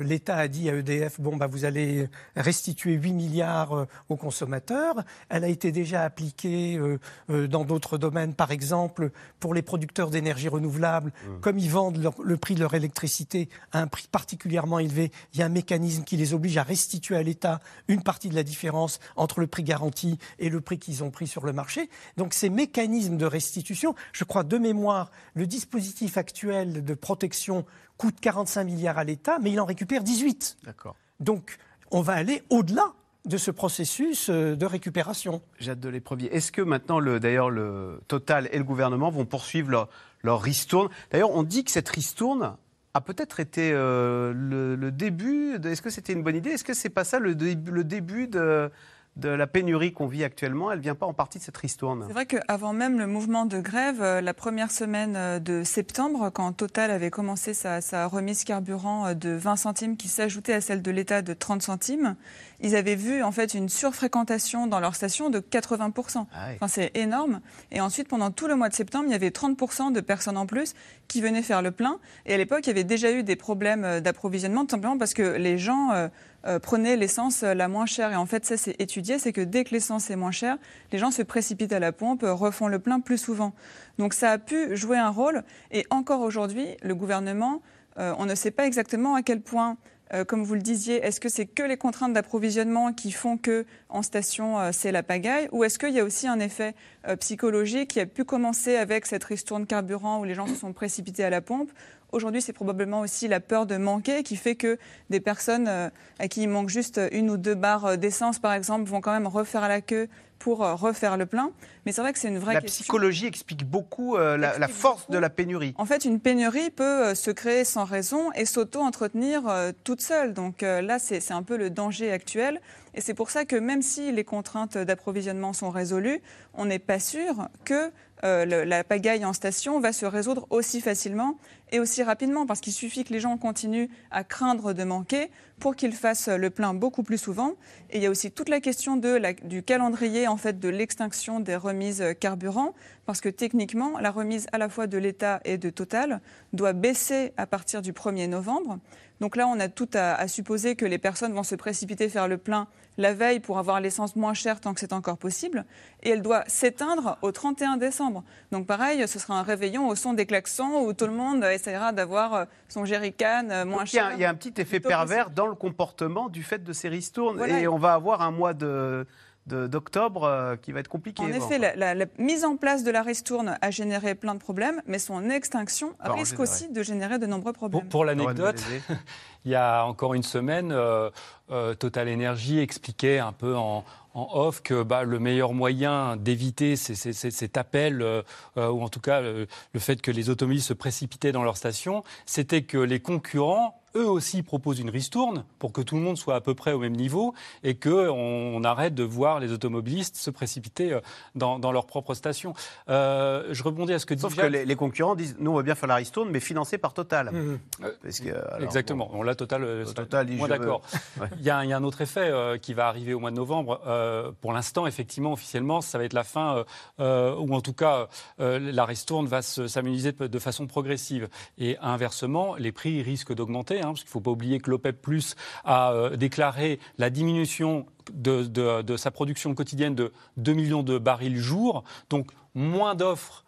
[0.03, 4.97] l'État a dit à EDF bon bah vous allez restituer 8 milliards euh, aux consommateurs.
[5.29, 10.49] Elle a été déjà appliquée euh, dans d'autres domaines, par exemple pour les producteurs d'énergie
[10.49, 15.13] renouvelable, comme ils vendent leur- le prix de leur électricité à un prix particulièrement élevé,
[15.35, 18.35] il y a un mécanisme qui les oblige à restituer à l'État une partie de
[18.35, 21.89] la différence entre le prix garanti et le prix qu'ils ont pris sur le marché.
[22.17, 27.65] Donc ces mécanismes de restitution, je crois de mémoire, le dispositif actuel de protection
[27.97, 30.59] coûte 45 milliards à l'État, mais il en récupère 18.
[30.65, 30.97] D'accord.
[31.21, 31.57] Donc
[31.91, 32.93] on va aller au-delà
[33.27, 35.43] de ce processus euh, de récupération.
[35.59, 36.27] J'ai hâte de les premiers.
[36.27, 39.89] Est-ce que maintenant, le, d'ailleurs, le Total et le gouvernement vont poursuivre leur,
[40.23, 40.89] leur ristourne?
[41.11, 42.57] D'ailleurs, on dit que cette ristourne
[42.95, 45.59] a peut-être été euh, le, le début.
[45.59, 46.51] de- Est-ce que c'était une bonne idée?
[46.51, 48.71] Est-ce que c'est pas ça le début de,
[49.17, 52.13] de la pénurie qu'on vit actuellement Elle vient pas en partie de cette ristourne C'est
[52.13, 56.53] vrai qu'avant même le mouvement de grève, euh, la première semaine euh, de septembre, quand
[56.53, 60.81] Total avait commencé sa, sa remise carburant euh, de 20 centimes qui s'ajoutait à celle
[60.81, 62.17] de l'État de 30 centimes,
[62.61, 66.27] ils avaient vu en fait une surfréquentation dans leur station de 80%.
[66.33, 66.49] Ah.
[66.55, 67.41] Enfin, c'est énorme.
[67.73, 70.47] Et ensuite, pendant tout le mois de septembre, il y avait 30% de personnes en
[70.47, 70.75] plus
[71.09, 71.99] qui venaient faire le plein.
[72.27, 75.23] Et à l'époque, il y avait déjà eu des problèmes d'approvisionnement, tout simplement parce que
[75.23, 76.09] les gens euh,
[76.47, 78.13] euh, prenaient l'essence la moins chère.
[78.13, 80.57] Et en fait, ça, c'est étudié, c'est que dès que l'essence est moins chère,
[80.93, 83.53] les gens se précipitent à la pompe, refont le plein plus souvent.
[83.99, 85.45] Donc ça a pu jouer un rôle.
[85.71, 87.61] Et encore aujourd'hui, le gouvernement,
[87.99, 89.77] euh, on ne sait pas exactement à quel point
[90.13, 93.65] euh, comme vous le disiez, est-ce que c'est que les contraintes d'approvisionnement qui font que
[93.89, 96.75] en station euh, c'est la pagaille, ou est-ce qu'il y a aussi un effet
[97.21, 101.23] psychologique qui a pu commencer avec cette ristourne carburant où les gens se sont précipités
[101.23, 101.71] à la pompe
[102.13, 104.79] Aujourd'hui, c'est probablement aussi la peur de manquer qui fait que
[105.11, 108.53] des personnes euh, à qui il manque juste une ou deux barres euh, d'essence, par
[108.53, 111.51] exemple, vont quand même refaire la queue pour euh, refaire le plein.
[111.85, 112.83] Mais c'est vrai que c'est une vraie La question.
[112.83, 115.13] psychologie explique beaucoup euh, la, la force beaucoup.
[115.13, 115.75] de la pénurie.
[115.77, 120.33] En fait, une pénurie peut se créer sans raison et s'auto-entretenir euh, toute seule.
[120.35, 122.61] Donc euh, là, c'est un peu le danger actuel.
[122.95, 126.21] Et c'est pour ça que même si les contraintes d'approvisionnement sont résolues,
[126.55, 127.93] on n'est pas sûr que
[128.23, 131.39] le- la pagaille en station va se résoudre aussi facilement
[131.71, 135.77] et aussi rapidement, parce qu'il suffit que les gens continuent à craindre de manquer pour
[135.77, 137.55] qu'ils fassent le plein beaucoup plus souvent.
[137.91, 141.57] Et il y a aussi toute la question du calendrier en fait de l'extinction des
[141.57, 142.75] remises carburant,
[143.07, 146.21] parce que techniquement, la remise à la fois de l'État et de Total
[146.53, 148.79] doit baisser à partir du 1er novembre.
[149.21, 152.27] Donc là, on a tout à, à supposer que les personnes vont se précipiter faire
[152.27, 155.65] le plein la veille pour avoir l'essence moins chère tant que c'est encore possible.
[156.03, 158.25] Et elle doit s'éteindre au 31 décembre.
[158.53, 161.93] Donc pareil, ce sera un réveillon au son des klaxons où tout le monde essaiera
[161.93, 164.13] d'avoir euh, son jerrycan euh, moins cher.
[164.15, 167.37] il y a un petit effet pervers dans le comportement du fait de ces ristournes.
[167.39, 167.61] Voilà.
[167.61, 169.07] Et on va avoir un mois de-
[169.55, 171.23] d'octobre euh, qui va être compliqué.
[171.23, 174.35] En Bon, effet, la, la- la mise en place de la ristourne a généré plein
[174.35, 177.81] de problèmes, mais son extinction Pas risque aussi de générer de nombreux problèmes.
[177.83, 178.63] Pour, pour l'anecdote,
[179.45, 181.11] il y a encore une semaine, euh,
[181.51, 183.85] euh, Total Energy expliquait un peu en,
[184.15, 188.23] en off que bah, le meilleur moyen d'éviter cet appel, euh,
[188.57, 189.47] ou en tout cas le
[189.79, 194.43] fait que les automobilistes se précipitaient dans leur station, c'était que les concurrents eux aussi
[194.43, 197.35] proposent une ristourne pour que tout le monde soit à peu près au même niveau
[197.65, 201.01] et qu'on on arrête de voir les automobilistes se précipiter euh,
[201.35, 202.55] dans, dans leur propre station.
[202.89, 204.53] Euh, je rebondis à ce que dit Sauf que Jacques.
[204.53, 207.31] les, les concurrents disent nous, on va bien faire la ristourne, mais financée par Total.
[207.33, 207.59] Mmh.
[208.03, 209.09] Parce que, alors, Exactement.
[209.13, 209.63] bon, On l'a total.
[209.65, 210.83] euh, total, d'accord.
[211.21, 211.29] Ouais.
[211.39, 213.21] Il y, a un- il y a un autre effet euh, qui va arriver au
[213.21, 213.81] mois de novembre.
[213.87, 216.65] Euh, pour l'instant, effectivement, officiellement, ça va être la fin, euh,
[217.01, 218.09] euh, ou en tout cas,
[218.41, 221.29] euh, la ristourne va de, de façon progressive.
[221.59, 225.01] Et inversement, les prix risquent d'augmenter, hein, parce qu'il ne faut pas oublier que l'OPEP
[225.01, 231.39] Plus a euh, déclaré la diminution de, sa production quotidienne de 2 millions de barils
[231.39, 233.45] jour, donc moins d'offres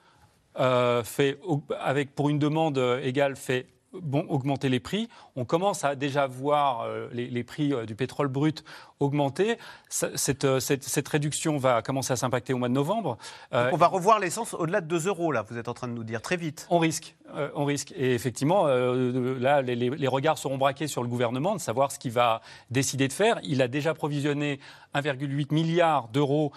[0.59, 1.39] euh, fait
[2.15, 5.09] pour une demande euh, égale fait augmenter les prix.
[5.37, 8.65] On commence à déjà voir euh, les, prix euh, du pétrole brut
[9.01, 9.59] augmenter.
[9.89, 13.19] Cette, cette, réduction va commencer à s'impacter au mois de novembre.
[13.51, 16.05] on va revoir l'essence au-delà de 2 euros, là, vous êtes en train de nous
[16.05, 16.69] dire, très vite.
[16.71, 17.17] On risque.
[17.57, 17.93] on risque.
[17.97, 22.13] Et effectivement, là, les, les, regards seront braqués sur le gouvernement de savoir ce qu'il
[22.13, 23.41] va décider de faire.
[23.43, 24.61] Il a déjà provisionné
[24.95, 26.53] 1,8 milliard d'euros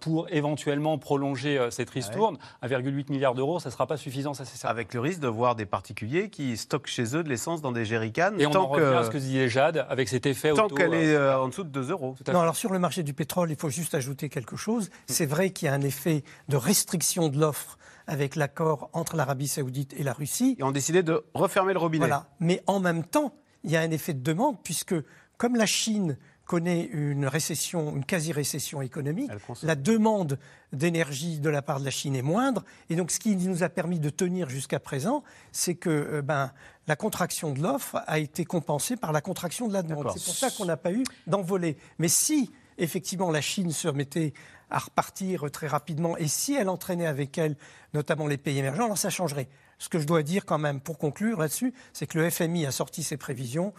[0.00, 2.38] pour éventuellement prolonger cette ristourne.
[2.62, 4.70] 1,8 milliard d'euros, ça ne sera pas suffisant, ça c'est ça.
[4.70, 7.84] Avec le risque de voir des particuliers qui stockent chez eux de l'essence dans des
[7.84, 8.11] jerrycans.
[8.38, 11.14] Et on en revient à ce que disait Jade, avec cet effet Tant qu'elle est
[11.14, 12.16] euh, en dessous de 2 euros.
[12.32, 14.90] Non, alors sur le marché du pétrole, il faut juste ajouter quelque chose.
[15.06, 19.48] C'est vrai qu'il y a un effet de restriction de l'offre avec l'accord entre l'Arabie
[19.48, 20.56] saoudite et la Russie.
[20.58, 22.06] Et on décidé de refermer le robinet.
[22.06, 22.26] Voilà.
[22.40, 24.94] Mais en même temps, il y a un effet de demande, puisque
[25.38, 26.18] comme la Chine
[26.52, 29.30] connaît une récession, une quasi-récession économique,
[29.62, 30.38] la demande
[30.74, 32.62] d'énergie de la part de la Chine est moindre.
[32.90, 36.52] Et donc, ce qui nous a permis de tenir jusqu'à présent, c'est que euh, ben,
[36.88, 40.12] la contraction de l'offre a été compensée par la contraction de la demande.
[40.14, 41.78] C'est pour ça qu'on n'a pas eu d'envolée.
[41.98, 44.34] Mais si, effectivement, la Chine se remettait
[44.68, 47.56] à repartir très rapidement, et si elle entraînait avec elle
[47.94, 49.48] notamment les pays émergents, alors ça changerait.
[49.78, 52.72] Ce que je dois dire quand même, pour conclure là-dessus, c'est que le FMI a
[52.72, 53.72] sorti ses prévisions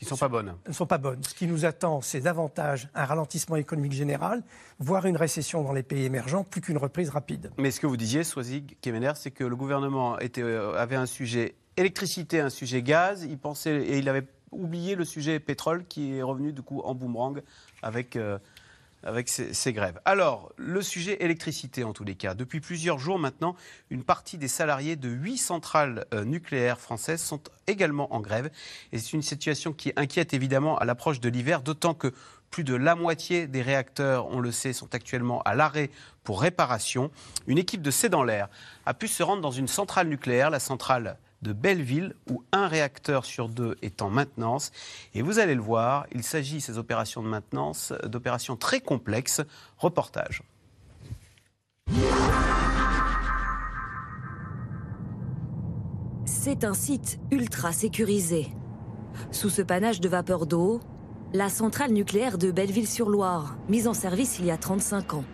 [0.00, 0.54] qui ne sont pas bonnes.
[0.66, 1.22] ne sont pas bonnes.
[1.22, 4.42] Ce qui nous attend, c'est davantage un ralentissement économique général,
[4.78, 7.50] voire une récession dans les pays émergents, plus qu'une reprise rapide.
[7.58, 11.04] Mais ce que vous disiez, Swazig Kemener, c'est que le gouvernement était, euh, avait un
[11.04, 16.16] sujet électricité, un sujet gaz, il pensait, et il avait oublié le sujet pétrole qui
[16.16, 17.42] est revenu du coup en boomerang
[17.82, 18.16] avec...
[18.16, 18.38] Euh,
[19.02, 20.00] avec ces, grèves.
[20.04, 22.34] Alors, le sujet électricité en tous les cas.
[22.34, 23.56] Depuis plusieurs jours maintenant,
[23.90, 28.50] une partie des salariés de huit centrales euh, nucléaires françaises sont également en grève.
[28.92, 32.12] Et c'est une situation qui inquiète évidemment à l'approche de l'hiver, d'autant que
[32.50, 35.90] plus de la moitié des réacteurs, on le sait, sont actuellement à l'arrêt
[36.24, 37.10] pour réparation.
[37.46, 38.48] Une équipe de C'est dans l'air
[38.86, 43.24] a pu se rendre dans une centrale nucléaire, la centrale de Belleville, où un réacteur
[43.24, 44.72] sur deux est en maintenance.
[45.14, 49.40] Et vous allez le voir, il s'agit, ces opérations de maintenance, d'opérations très complexes.
[49.78, 50.42] Reportage.
[56.24, 58.48] C'est un site ultra sécurisé.
[59.30, 60.80] Sous ce panache de vapeur d'eau,
[61.32, 65.24] la centrale nucléaire de Belleville-sur-Loire, mise en service il y a 35 ans.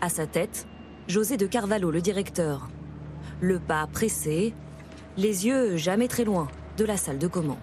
[0.00, 0.66] À sa tête,
[1.06, 2.68] José de Carvalho, le directeur.
[3.40, 4.52] Le pas pressé,
[5.16, 7.56] les yeux jamais très loin de la salle de commande.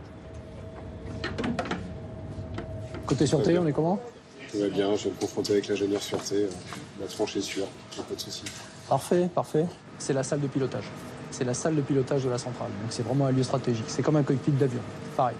[3.05, 3.99] Côté sûreté, on est comment?
[4.51, 6.47] Tout va bien, je vais me confronter avec l'ingénieur sûreté.
[6.99, 8.43] La tranche est sûre, pas de souci.
[8.87, 9.65] Parfait, parfait.
[9.99, 10.85] C'est la salle de pilotage.
[11.31, 12.69] C'est la salle de pilotage de la centrale.
[12.81, 13.85] Donc c'est vraiment un lieu stratégique.
[13.87, 14.81] C'est comme un cockpit d'avion.
[15.15, 15.35] Pareil.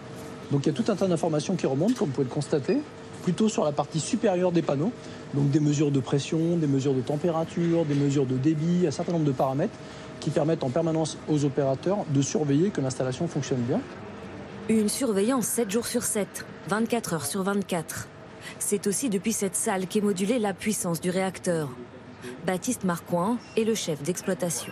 [0.51, 2.77] Donc il y a tout un tas d'informations qui remontent, comme vous pouvez le constater,
[3.23, 4.91] plutôt sur la partie supérieure des panneaux.
[5.33, 9.13] Donc des mesures de pression, des mesures de température, des mesures de débit, un certain
[9.13, 9.77] nombre de paramètres
[10.23, 13.81] qui permettent en permanence aux opérateurs de surveiller que l'installation fonctionne bien.
[14.69, 18.07] Une surveillance 7 jours sur 7, 24 heures sur 24.
[18.57, 21.67] C'est aussi depuis cette salle qu'est modulée la puissance du réacteur.
[22.47, 24.71] Baptiste Marcoing est le chef d'exploitation.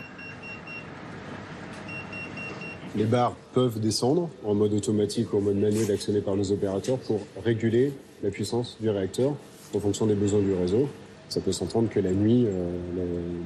[2.95, 6.97] Les barres peuvent descendre en mode automatique ou en mode manuel actionné par nos opérateurs
[6.97, 7.91] pour réguler
[8.23, 9.33] la puissance du réacteur
[9.73, 10.87] en fonction des besoins du réseau.
[11.27, 12.69] Ça peut s'entendre que la nuit, euh,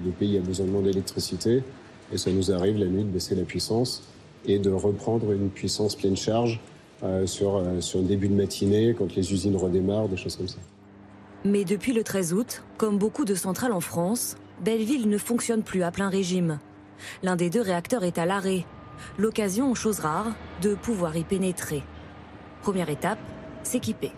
[0.06, 1.64] le pays a besoin de moins d'électricité.
[2.12, 4.04] Et ça nous arrive la nuit de baisser la puissance
[4.46, 6.60] et de reprendre une puissance pleine charge
[7.04, 10.48] euh, sur, euh, sur le début de matinée, quand les usines redémarrent, des choses comme
[10.48, 10.58] ça.
[11.44, 15.84] Mais depuis le 13 août, comme beaucoup de centrales en France, Belleville ne fonctionne plus
[15.84, 16.60] à plein régime.
[17.24, 18.66] L'un des deux réacteurs est à l'arrêt.
[19.18, 21.84] L'occasion, chose rare, de pouvoir y pénétrer.
[22.62, 23.20] Première étape,
[23.64, 24.12] s'équiper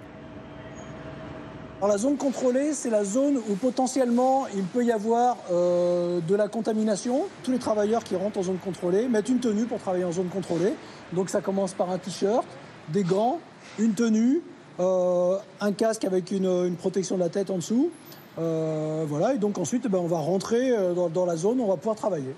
[1.86, 6.48] la zone contrôlée, c'est la zone où potentiellement il peut y avoir euh, de la
[6.48, 7.26] contamination.
[7.44, 10.30] Tous les travailleurs qui rentrent en zone contrôlée mettent une tenue pour travailler en zone
[10.30, 10.74] contrôlée.
[11.13, 12.46] Donc ça commence par un t-shirt,
[12.90, 13.40] des gants,
[13.78, 14.42] une tenue,
[14.80, 17.92] euh, un casque avec une, protection de la tête en dessous.
[18.40, 21.78] Euh, voilà, et donc ensuite ben, on va rentrer dans, dans la zone, on va
[21.78, 22.36] pouvoir travailler.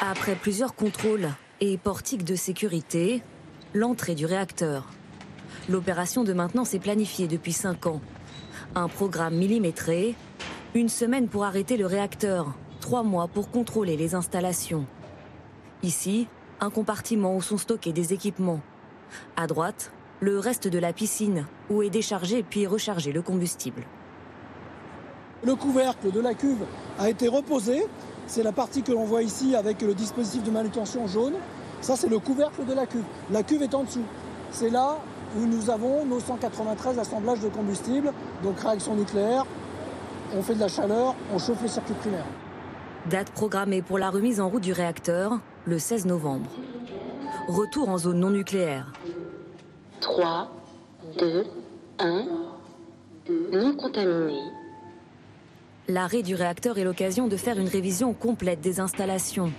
[0.00, 1.28] Après plusieurs contrôles
[1.60, 3.22] et portiques de sécurité,
[3.74, 4.86] l'entrée du réacteur.
[5.68, 8.00] L'opération de maintenance est planifiée depuis 5 ans.
[8.76, 10.14] Un programme millimétré,
[10.74, 14.86] une semaine pour arrêter le réacteur, trois mois pour contrôler les installations.
[15.82, 16.28] Ici,
[16.60, 18.60] un compartiment où sont stockés des équipements.
[19.36, 23.82] À droite, le reste de la piscine, où est déchargé puis rechargé le combustible.
[25.42, 26.64] Le couvercle de la cuve
[27.00, 27.84] a été reposé.
[28.28, 31.34] C'est la partie que l'on voit ici avec le dispositif de manutention jaune.
[31.80, 33.04] Ça, c'est le couvercle de la cuve.
[33.32, 34.04] La cuve est en dessous.
[34.52, 34.98] C'est là
[35.36, 39.44] où nous avons nos 193 assemblages de combustible, donc réaction nucléaire,
[40.34, 42.24] on fait de la chaleur, on chauffe les circuits primaires.
[43.10, 46.50] Date programmée pour la remise en route du réacteur, le 16 novembre.
[47.48, 48.92] Retour en zone non nucléaire.
[50.00, 50.50] 3,
[51.18, 51.44] 2,
[51.98, 52.24] 1,
[53.52, 54.40] non contaminé.
[55.88, 59.52] L'arrêt du réacteur est l'occasion de faire une révision complète des installations.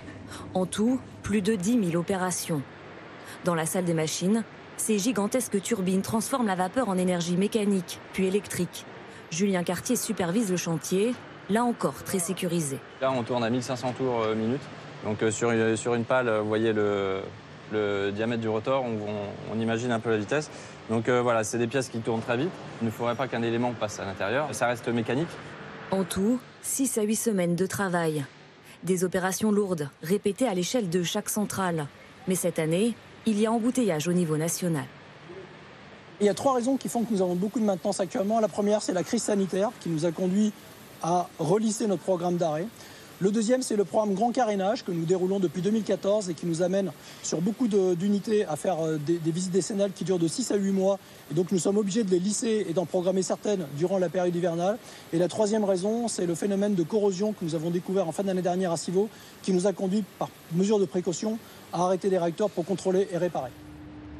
[0.52, 2.60] En tout, plus de 10 000 opérations.
[3.44, 4.44] Dans la salle des machines,
[4.78, 8.84] ces gigantesques turbines transforment la vapeur en énergie mécanique, puis électrique.
[9.30, 11.14] Julien Cartier supervise le chantier,
[11.50, 12.78] là encore très sécurisé.
[13.00, 14.62] Là, on tourne à 1500 tours euh, minute.
[15.04, 17.20] Donc euh, sur, une, sur une pale, vous voyez le,
[17.72, 20.50] le diamètre du rotor, on, on- on imagine un peu la vitesse.
[20.88, 22.50] Donc euh, voilà, c'est des pièces qui tournent très vite.
[22.80, 24.48] Il ne faudrait pas qu'un élément passe à l'intérieur.
[24.52, 25.28] Ça reste mécanique.
[25.90, 28.24] En tout, 6 à 8 semaines de travail.
[28.84, 31.86] Des opérations lourdes, répétées à l'échelle de chaque centrale.
[32.28, 32.94] Mais cette année,
[33.28, 34.84] il y a embouteillage au niveau national.
[36.20, 38.40] Il y a trois raisons qui font que nous avons beaucoup de maintenance actuellement.
[38.40, 40.52] La première, c'est la crise sanitaire qui nous a conduit
[41.02, 42.66] à relisser notre programme d'arrêt.
[43.20, 46.62] Le deuxième, c'est le programme Grand Carénage que nous déroulons depuis 2014 et qui nous
[46.62, 46.92] amène
[47.24, 50.70] sur beaucoup d'unités à faire euh, des, visites décennales qui durent de 6 à 8
[50.70, 51.00] mois.
[51.28, 54.36] Et donc nous sommes obligés de les lisser et d'en programmer certaines durant la période
[54.36, 54.78] hivernale.
[55.12, 58.22] Et la troisième raison, c'est le phénomène de corrosion que nous avons découvert en fin
[58.22, 59.08] d'année dernière à Civaux
[59.42, 61.40] qui nous a conduit, par mesure de précaution,
[61.72, 63.50] à arrêter des réacteurs pour contrôler et réparer.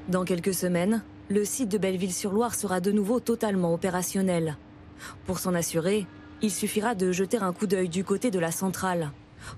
[0.09, 4.57] Dans quelques semaines, le site de Belleville-sur-Loire sera de nouveau totalement opérationnel.
[5.25, 6.07] Pour s'en assurer,
[6.43, 9.11] il suffira de jeter un coup d'œil du côté de la centrale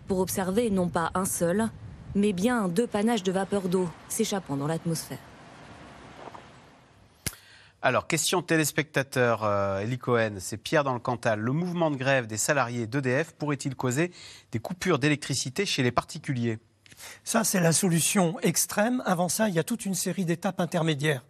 [0.06, 1.68] pour observer non pas un seul,
[2.14, 5.18] mais bien deux panaches de vapeur d'eau s'échappant dans l'atmosphère.
[7.82, 11.40] Alors, question téléspectateur, euh, Elie Cohen, c'est Pierre dans le Cantal.
[11.40, 14.12] Le mouvement de grève des salariés d'EDF pourrait-il causer
[14.52, 16.58] des coupures d'électricité chez les particuliers?
[17.24, 19.02] Ça, c'est la solution extrême.
[19.06, 21.24] Avant ça, il y a toute une série d'étapes intermédiaires.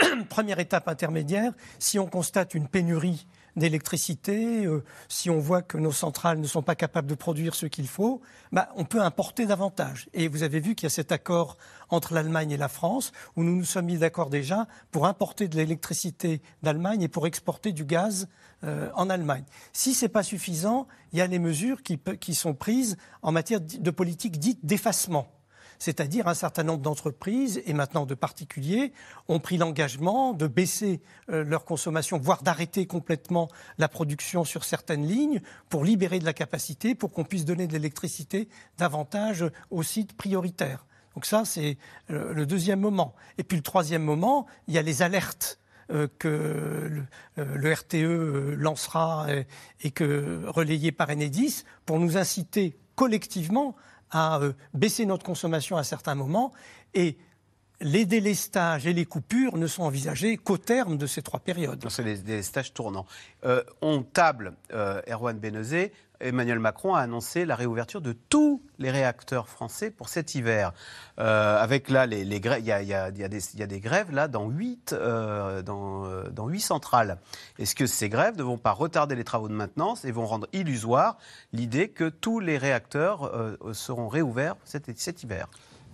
[0.28, 5.92] Première étape intermédiaire, si on constate une pénurie d'électricité, euh, si on voit que nos
[5.92, 10.08] centrales ne sont pas capables de produire ce qu'il faut, bah, on peut importer davantage.
[10.14, 11.56] Et vous avez vu qu'il y a cet accord
[11.90, 15.56] entre l'Allemagne et la France, où nous nous sommes mis d'accord déjà pour importer de
[15.56, 18.28] l'électricité d'Allemagne et pour exporter du gaz
[18.64, 19.44] euh, en Allemagne.
[19.72, 23.32] Si ce n'est pas suffisant, il y a les mesures qui, qui sont prises en
[23.32, 25.28] matière de politique dite d'effacement.
[25.82, 28.92] C'est-à-dire un certain nombre d'entreprises et maintenant de particuliers
[29.26, 35.04] ont pris l'engagement de baisser euh, leur consommation, voire d'arrêter complètement la production sur certaines
[35.04, 40.12] lignes pour libérer de la capacité, pour qu'on puisse donner de l'électricité davantage aux sites
[40.12, 40.86] prioritaires.
[41.16, 41.78] Donc ça, c'est
[42.10, 43.16] euh, le deuxième moment.
[43.38, 45.58] Et puis le troisième moment, il y a les alertes
[45.90, 47.04] euh, que
[47.34, 49.26] le, RTE euh, lancera
[49.80, 53.74] et que relayé par Enedis pour nous inciter collectivement
[54.12, 56.52] à euh, baisser notre consommation à certains moments
[56.94, 57.16] et
[57.80, 61.84] les délestages et les coupures ne sont envisagés qu'au terme de ces trois périodes.
[61.88, 63.06] C'est des, des stages tournants.
[63.44, 65.92] Euh, on table, euh, Erwan Benezet,
[66.22, 70.72] Emmanuel Macron a annoncé la réouverture de tous les réacteurs français pour cet hiver.
[71.18, 76.48] Euh, avec là, il y a, des, grèves là dans huit, euh, dans, euh, dans
[76.48, 77.18] huit centrales.
[77.58, 80.46] Est-ce que ces grèves ne vont pas retarder les travaux de maintenance et vont rendre
[80.52, 81.18] illusoire
[81.52, 85.48] l'idée que tous les réacteurs euh, seront réouverts cet, cet hiver?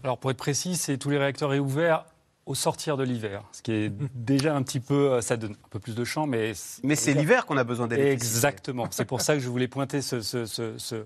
[0.05, 2.05] Alors pour être précis, c'est tous les réacteurs réouverts
[2.49, 5.68] au sortir de l'hiver, ce qui est déjà un petit peu, euh, ça donne un
[5.70, 8.36] peu plus de champ, mais Mais c'est l'hiver qu'on a besoin d'électricité.
[8.38, 8.86] Exactement.
[8.90, 11.05] C'est pour ça que je voulais pointer ce, ce-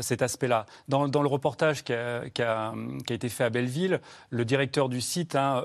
[0.00, 0.66] cet aspect-là.
[0.88, 2.74] Dans, dans le reportage qui a, qui a-
[3.06, 4.00] qui a été fait à Belleville,
[4.30, 5.64] le directeur du site hein,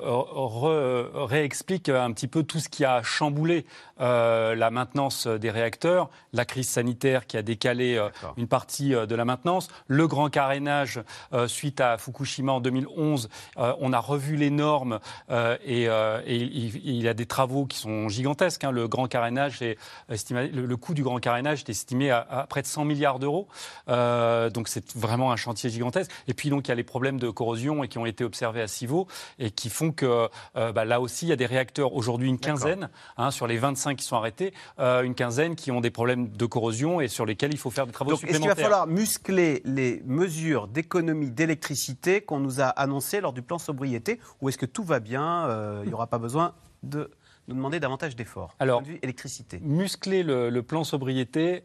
[1.13, 3.65] réexplique un petit peu tout ce qui a chamboulé
[4.01, 9.05] euh, la maintenance des réacteurs, la crise sanitaire qui a décalé euh, une partie euh,
[9.05, 11.01] de la maintenance, le grand carénage
[11.33, 13.29] euh, suite à Fukushima en 2011.
[13.57, 14.99] euh, on a revu les normes
[15.29, 18.63] euh, et, euh, et il, il y a des travaux qui sont gigantesques.
[18.63, 18.71] hein.
[18.71, 19.77] Le grand carénage est
[20.09, 23.19] estimé, le, le coût du grand carénage est estimé à, à près de 100 milliards
[23.19, 23.47] d'euros.
[23.89, 24.04] Euh,
[24.49, 26.11] donc c'est vraiment un chantier gigantesque.
[26.27, 28.61] Et puis donc il y a les problèmes de corrosion et qui ont été observés
[28.61, 29.07] à Civaux
[29.39, 32.39] et qui font que euh, bah, là aussi il y a des réacteurs aujourd'hui une
[32.39, 36.29] quinzaine hein, sur les 25 qui sont arrêtés, euh, une quinzaine qui ont des problèmes
[36.29, 38.69] de corrosion et sur lesquels il faut faire des travaux Donc, est-ce qu'il supplémentaires.
[38.69, 44.19] va falloir muscler les mesures d'économie d'électricité qu'on nous a annoncées lors du plan sobriété
[44.41, 46.53] Ou est-ce que tout va bien euh, Il n'y aura pas besoin
[46.83, 47.11] de
[47.47, 49.59] nous demander davantage d'efforts Alors, électricité?
[49.61, 51.63] muscler le, le plan sobriété,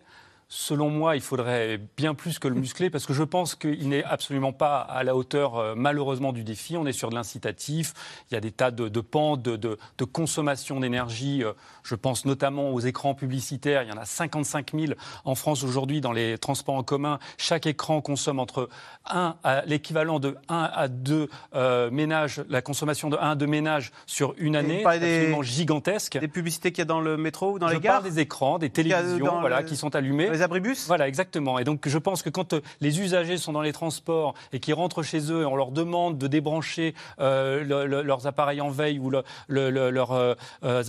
[0.53, 4.03] selon moi, il faudrait bien plus que le muscler parce que je pense qu'il n'est
[4.03, 6.77] absolument pas à la hauteur, euh, malheureusement, du défi.
[6.77, 7.95] On est sur de l'incitatif.
[8.31, 11.45] Il y a des tas de, de pans de, de- de consommation d'énergie.
[11.45, 11.53] Euh,
[11.85, 13.85] Je pense notamment aux écrans publicitaires.
[13.85, 14.93] Il y en a 55 000
[15.25, 17.21] en France aujourd'hui dans les transports en commun.
[17.39, 18.69] Chaque écran consomme entre
[19.09, 23.47] 1 à l'équivalent de 1 à 2 euh, ménages, la consommation de 1 à 2
[23.47, 24.83] ménages sur une année.
[24.95, 26.19] C'est des- absolument gigantesque.
[26.19, 28.19] Des publicités qu'il y a dans le métro ou dans Je les gares parle des
[28.21, 30.27] écrans, des télévisions voilà, le- qui sont allumées.
[30.41, 30.87] Les abribus?
[30.87, 31.59] Voilà, exactement.
[31.59, 34.75] Et donc je pense que quand euh, les usagers sont dans les transports et qu'ils
[34.75, 38.71] rentrent chez eux et on leur demande de débrancher euh, le- le- leurs appareils en
[38.71, 40.35] veille ou le- le- le- leurs euh,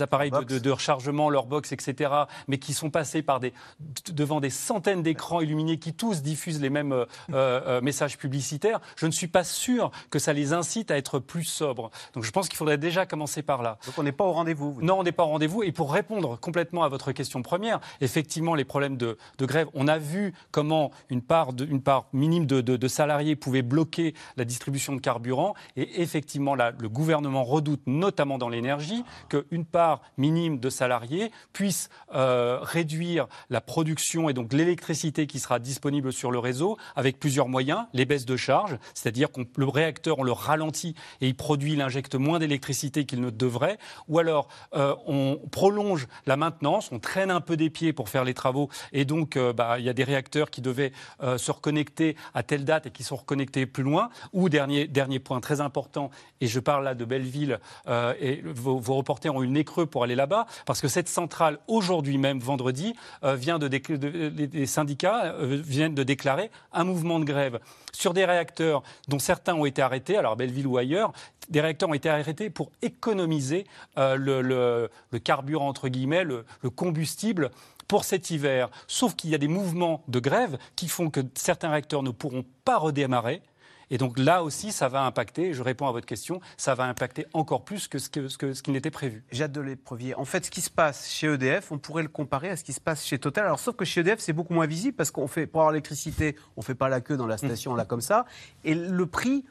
[0.00, 2.10] appareils de, de- de rechargement, leur box, etc.,
[2.48, 3.50] mais qui sont passés par des,
[3.80, 9.06] d- devant des centaines d'écrans illuminés qui tous diffusent les mêmes euh, messages publicitaires, je
[9.06, 11.90] ne suis pas sûr que ça les incite à être plus sobres.
[12.14, 13.78] Donc je pense qu'il faudrait déjà commencer par là.
[13.86, 14.78] Donc on n'est pas au rendez-vous.
[14.80, 15.62] Non, on n'est pas au rendez-vous.
[15.62, 19.88] Et pour répondre complètement à votre question première, effectivement, les problèmes de, de grève, on
[19.88, 24.14] a vu comment une part, de- une part minime de, de- de salariés pouvait bloquer
[24.36, 25.54] la distribution de carburant.
[25.76, 31.88] Et effectivement, là, le gouvernement redoute, notamment dans l'énergie, qu'une part minime de salariés puisse
[32.14, 37.48] euh, réduire la production et donc l'électricité qui sera disponible sur le réseau avec plusieurs
[37.48, 37.84] moyens.
[37.92, 41.80] Les baisses de charge, c'est-à-dire que le réacteur, on le ralentit et il produit, il
[41.80, 43.78] injecte moins d'électricité qu'il ne devrait.
[44.08, 48.24] Ou alors, euh, on prolonge la maintenance, on traîne un peu des pieds pour faire
[48.24, 48.68] les travaux.
[48.92, 52.42] Et donc, euh, bah, il y a des réacteurs qui devaient euh, se reconnecter à
[52.42, 54.10] telle date et qui sont reconnectés plus loin.
[54.32, 56.10] Ou, dernier, dernier point très important,
[56.40, 59.86] et je parle là de Belleville, euh, et vos, reporters ont eu le nez creux
[59.86, 65.94] pour aller là-bas, parce que cette centrale, aujourd'hui même, vendredi, vient de, les, syndicats viennent
[65.94, 67.58] de déclarer un mouvement de grève
[67.92, 71.12] sur des réacteurs dont certains ont été arrêtés, alors Belleville ou ailleurs,
[71.48, 73.66] des réacteurs ont été arrêtés pour économiser
[73.96, 74.88] le,
[75.22, 77.50] carburant, entre guillemets, le, le combustible
[77.92, 78.70] pour cet hiver.
[78.86, 82.42] Sauf qu'il y a des mouvements de grève qui font que certains réacteurs ne pourront
[82.64, 83.42] pas redémarrer.
[83.90, 87.26] Et donc là aussi, ça va impacter, je réponds à votre question, ça va impacter
[87.34, 89.24] encore plus que ce, que, ce, que- ce qui n'était prévu.
[89.30, 90.14] Jade de l'éprevier.
[90.14, 92.72] En fait, ce qui se passe chez EDF, on pourrait le comparer à ce qui
[92.72, 93.44] se passe chez Total.
[93.44, 96.36] Alors, sauf que chez EDF, c'est beaucoup moins visible parce qu'on fait, pour avoir l'électricité,
[96.56, 98.24] on fait pas la queue dans la station là comme ça.
[98.64, 99.44] Et le prix,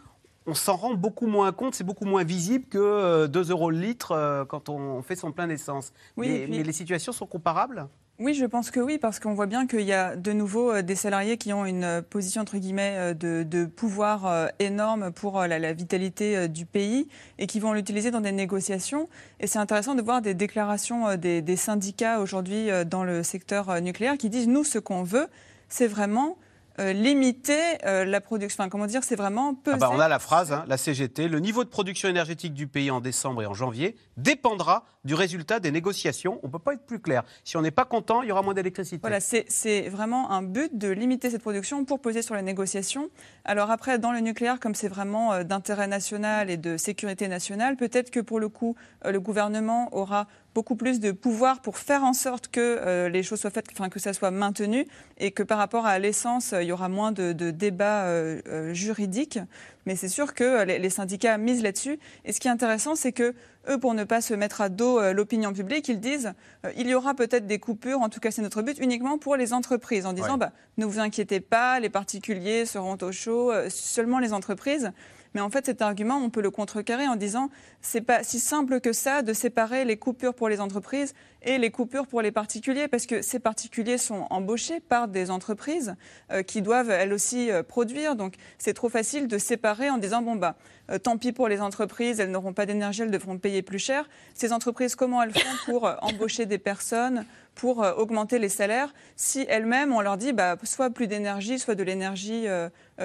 [0.48, 3.78] on s'en rend beaucoup moins compte, c'est beaucoup moins visible que euh, 2 euros le
[3.78, 5.94] litre euh, quand on fait son plein d'essence.
[6.18, 7.88] Oui, mais, mais les situations sont comparables
[8.24, 10.82] Oui, je pense que oui, parce qu'on voit bien qu'il y a de nouveau euh,
[10.84, 16.68] des salariés qui ont une euh, position euh, de, pouvoir énorme pour la, vitalité du
[16.68, 17.08] pays
[17.40, 19.10] et qui vont l'utiliser dans des négociations.
[19.40, 24.30] Et c'est intéressant de voir des déclarations des, syndicats aujourd'hui dans le secteur nucléaire qui
[24.30, 25.28] disent nous, ce qu'on veut,
[25.68, 26.38] c'est vraiment
[26.80, 28.62] euh, limiter euh, la production.
[28.62, 29.76] Enfin, comment dire, c'est vraiment peser.
[29.76, 32.68] Ah bah, on a la phrase, hein, la CGT, le niveau de production énergétique du
[32.68, 36.40] pays en décembre et en janvier dépendra du résultat des négociations.
[36.44, 37.24] On ne peut pas être plus clair.
[37.44, 39.00] Si on n'est pas content, il y aura moins d'électricité.
[39.02, 43.10] Voilà, c'est vraiment un but de limiter cette production pour poser sur les négociations.
[43.44, 47.76] Alors après, dans le nucléaire, comme c'est vraiment euh, d'intérêt national et de sécurité nationale,
[47.76, 52.14] peut-être que pour le coup, le gouvernement aura beaucoup plus de pouvoir pour faire en
[52.14, 54.86] sorte que euh, les choses soient faites, enfin que ça soit maintenu,
[55.18, 58.74] et que par rapport à l'essence, euh, il y aura moins de, de débats euh,
[58.74, 59.40] juridiques.
[59.86, 61.98] Mais c'est sûr que les, les syndicats misent là-dessus.
[62.26, 63.34] Et ce qui est intéressant, c'est que
[63.70, 66.34] eux, pour ne pas se mettre à dos l'opinion publique, ils disent
[66.66, 69.36] euh, il y aura peut-être des coupures, en tout cas c'est notre but, uniquement pour
[69.36, 70.38] les entreprises, en disant Ouais.
[70.38, 74.92] bah, ne vous inquiétez pas, les particuliers seront au chaud, seulement les entreprises.
[75.34, 77.50] Mais en fait, cet argument, on peut le contrecarrer en disant
[77.82, 81.14] c'est pas si simple que ça de séparer les coupures pour les entreprises
[81.44, 85.96] et les coupures pour les particuliers, parce que ces particuliers sont embauchés par des entreprises
[86.32, 88.16] euh, qui doivent elles aussi euh, produire.
[88.16, 90.56] Donc c'est trop facile de séparer en disant bon bah
[90.92, 94.08] euh, tant pis pour les entreprises, elles n'auront pas d'énergie, elles devront payer plus cher.
[94.36, 99.92] Ces entreprises, comment elles font pour embaucher des personnes pour augmenter les salaires si elles-mêmes,
[99.92, 102.46] on leur dit bah, soit plus d'énergie, soit de l'énergie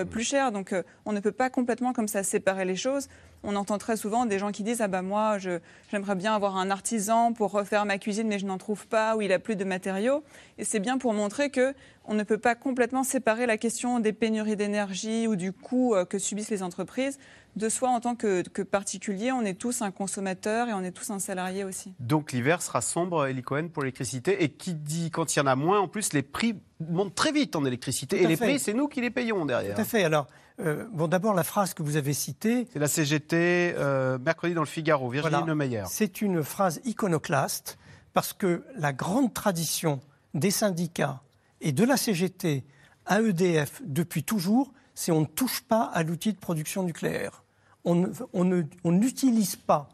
[0.04, 0.52] plus chère.
[0.52, 3.08] Donc euh, on ne peut pas complètement comme ça séparer les choses.
[3.42, 6.70] On entend très souvent des gens qui disent ah bah moi j'aimerais bien avoir un
[6.70, 9.64] artisan pour refaire ma cuisine mais je n'en trouve pas ou il a plus de
[9.64, 10.24] matériaux
[10.58, 11.74] et c'est bien pour montrer que
[12.06, 16.04] on ne peut pas complètement séparer la question des pénuries d'énergie ou du coût euh,
[16.04, 17.18] que subissent les entreprises
[17.56, 19.32] de soi en tant que, que particulier.
[19.32, 21.94] On est tous un consommateur et on est tous un salarié aussi.
[22.00, 24.44] Donc l'hiver sera sombre, Eli Cohen, pour l'électricité.
[24.44, 27.32] Et qui dit, quand il y en a moins, en plus, les prix montent très
[27.32, 28.22] vite en électricité.
[28.22, 28.44] Et les fait.
[28.46, 29.74] prix, c'est nous qui les payons derrière.
[29.74, 30.04] Tout à fait.
[30.04, 30.26] Alors,
[30.60, 32.68] euh, bon, d'abord, la phrase que vous avez citée.
[32.72, 35.46] C'est la CGT, euh, mercredi dans le Figaro, Virginie Voilà.
[35.46, 35.84] Lemeyer.
[35.88, 37.78] C'est une phrase iconoclaste
[38.12, 40.00] parce que la grande tradition
[40.34, 41.20] des syndicats
[41.60, 42.64] et de la CGT
[43.06, 47.42] à EDF depuis toujours, c'est on ne touche pas à l'outil de production nucléaire.
[47.86, 49.88] On n'utilise pas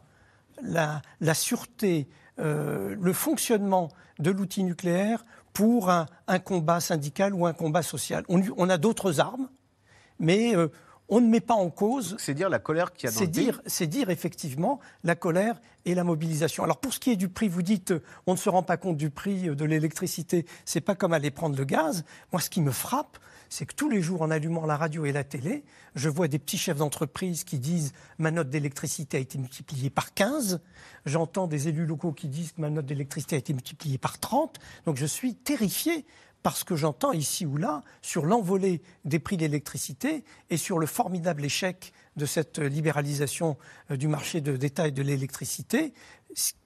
[0.61, 3.89] la, la sûreté, euh, le fonctionnement
[4.19, 8.25] de l'outil nucléaire pour un, un combat syndical ou un combat social.
[8.27, 9.49] On, on a d'autres armes,
[10.19, 10.69] mais euh,
[11.09, 12.15] on ne met pas en cause.
[12.17, 15.61] C'est dire la colère qu'il y a dans C'est dire, c'est dire effectivement la colère
[15.85, 16.63] et la mobilisation.
[16.63, 17.93] Alors pour ce qui est du prix, vous dites
[18.25, 20.45] on ne se rend pas compte du prix de l'électricité.
[20.65, 22.03] C'est pas comme aller prendre le gaz.
[22.31, 23.17] Moi, ce qui me frappe,
[23.53, 26.39] c'est que tous les jours, en allumant la radio et la télé, je vois des
[26.39, 30.59] petits chefs d'entreprise qui disent ma note d'électricité a été multipliée par 15.
[31.05, 34.57] J'entends des élus locaux qui disent ma note d'électricité a été multipliée par 30.
[34.87, 36.03] Donc je suis terrifié
[36.41, 40.87] parce que j'entends ici ou là sur l'envolée des prix de l'électricité et sur le
[40.87, 43.57] formidable échec de cette libéralisation
[43.91, 45.93] euh, du marché de détail de l'électricité,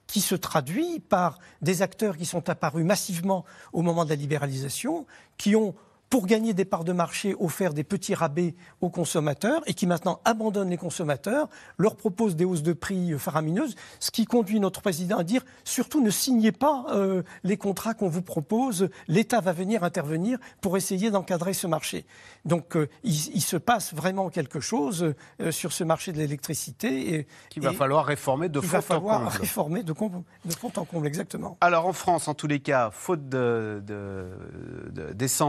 [0.06, 5.06] qui se traduit par des acteurs qui sont apparus massivement au moment de la libéralisation,
[5.36, 5.74] qui ont
[6.10, 10.20] pour gagner des parts de marché, offert des petits rabais aux consommateurs et qui maintenant
[10.24, 15.18] abandonnent les consommateurs, leur proposent des hausses de prix faramineuses, ce qui conduit notre président
[15.18, 19.84] à dire surtout ne signez pas euh, les contrats qu'on vous propose, l'État va venir
[19.84, 22.06] intervenir pour essayer d'encadrer ce marché.
[22.44, 27.26] Donc euh, il, se passe vraiment quelque chose euh, sur ce marché de l'électricité.
[27.50, 28.82] Qu'il va falloir réformer de fond en comble.
[28.82, 30.24] va falloir réformer de, fond
[30.76, 31.58] en comble, exactement.
[31.60, 33.84] Alors en France, en tous les cas, faute d'essence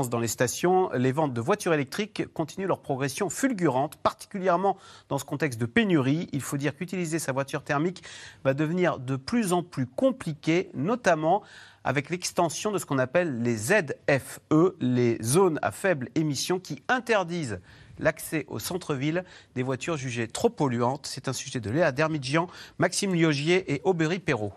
[0.05, 0.48] de, de, dans les stations,
[0.93, 4.77] les ventes de voitures électriques continuent leur progression fulgurante, particulièrement
[5.09, 6.27] dans ce contexte de pénurie.
[6.33, 8.03] Il faut dire qu'utiliser sa voiture thermique
[8.43, 11.43] va devenir de plus en plus compliqué, notamment
[11.83, 17.59] avec l'extension de ce qu'on appelle les ZFE, les zones à faible émission, qui interdisent
[17.99, 19.23] l'accès au centre-ville
[19.55, 21.05] des voitures jugées trop polluantes.
[21.05, 22.47] C'est un sujet de Léa Dermidjian,
[22.77, 24.53] Maxime Liogier et Aubery Perrault.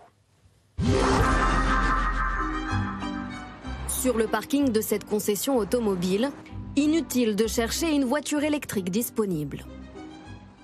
[4.03, 6.29] Sur le parking de cette concession automobile,
[6.75, 9.59] inutile de chercher une voiture électrique disponible.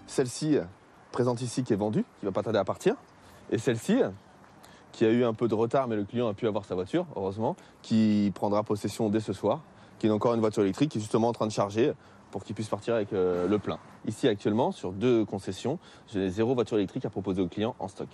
[0.08, 0.58] Celle-ci
[1.14, 2.96] présente ici qui est vendue, qui va pas tarder à partir.
[3.50, 4.02] Et celle-ci,
[4.92, 7.06] qui a eu un peu de retard, mais le client a pu avoir sa voiture,
[7.16, 9.62] heureusement, qui prendra possession dès ce soir,
[10.00, 11.94] qui est encore une voiture électrique, qui est justement en train de charger
[12.32, 13.80] pour qu'il puisse partir avec euh, le plein.
[14.06, 15.80] Ici, actuellement, sur deux concessions,
[16.12, 18.10] j'ai zéro voiture électrique à proposer aux clients en stock.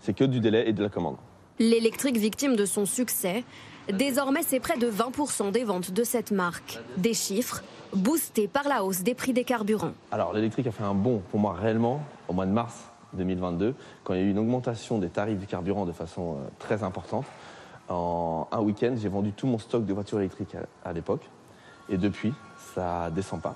[0.00, 1.18] C'est que du délai et de la commande.
[1.60, 3.44] L'électrique victime de son succès,
[3.92, 6.78] Désormais, c'est près de 20% des ventes de cette marque.
[6.96, 7.62] Des chiffres
[7.94, 9.92] boostés par la hausse des prix des carburants.
[10.10, 12.74] Alors l'électrique a fait un bond pour moi réellement au mois de mars
[13.12, 16.48] 2022, quand il y a eu une augmentation des tarifs du carburant de façon euh,
[16.58, 17.26] très importante.
[17.88, 21.22] En un week-end, j'ai vendu tout mon stock de voitures électriques à, à l'époque.
[21.88, 22.32] Et depuis,
[22.74, 23.54] ça descend pas.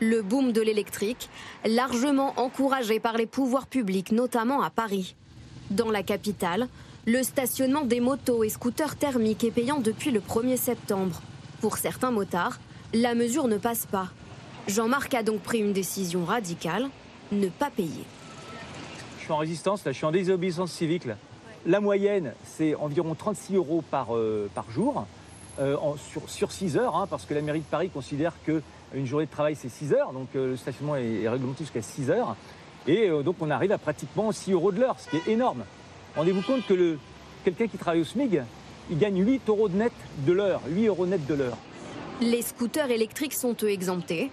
[0.00, 1.30] Le boom de l'électrique,
[1.64, 5.14] largement encouragé par les pouvoirs publics, notamment à Paris.
[5.70, 6.68] Dans la capitale,
[7.06, 11.20] le stationnement des motos et scooters thermiques est payant depuis le 1er septembre.
[11.60, 12.58] Pour certains motards,
[12.94, 14.08] la mesure ne passe pas.
[14.68, 16.88] Jean-Marc a donc pris une décision radicale,
[17.30, 18.04] ne pas payer.
[19.18, 21.04] Je suis en résistance, là, je suis en désobéissance civique.
[21.66, 25.06] La moyenne, c'est environ 36 euros par, euh, jour,
[25.60, 25.76] euh,
[26.10, 29.30] sur, sur 6 heures, hein, parce que la mairie de Paris considère qu'une journée de
[29.30, 32.36] travail, c'est 6 heures, donc euh, le stationnement est, réglementé jusqu'à 6 heures.
[32.86, 35.64] Et donc on arrive à pratiquement 6 euros de l'heure, ce qui est énorme.
[36.16, 36.98] Rendez-vous compte que le,
[37.44, 38.42] quelqu'un qui travaille au SMIG,
[38.90, 39.92] il gagne 8 euros net
[40.26, 41.58] de l'heure, 8 euros net de l'heure.
[42.20, 44.30] Les scooters électriques sont eux exemptés.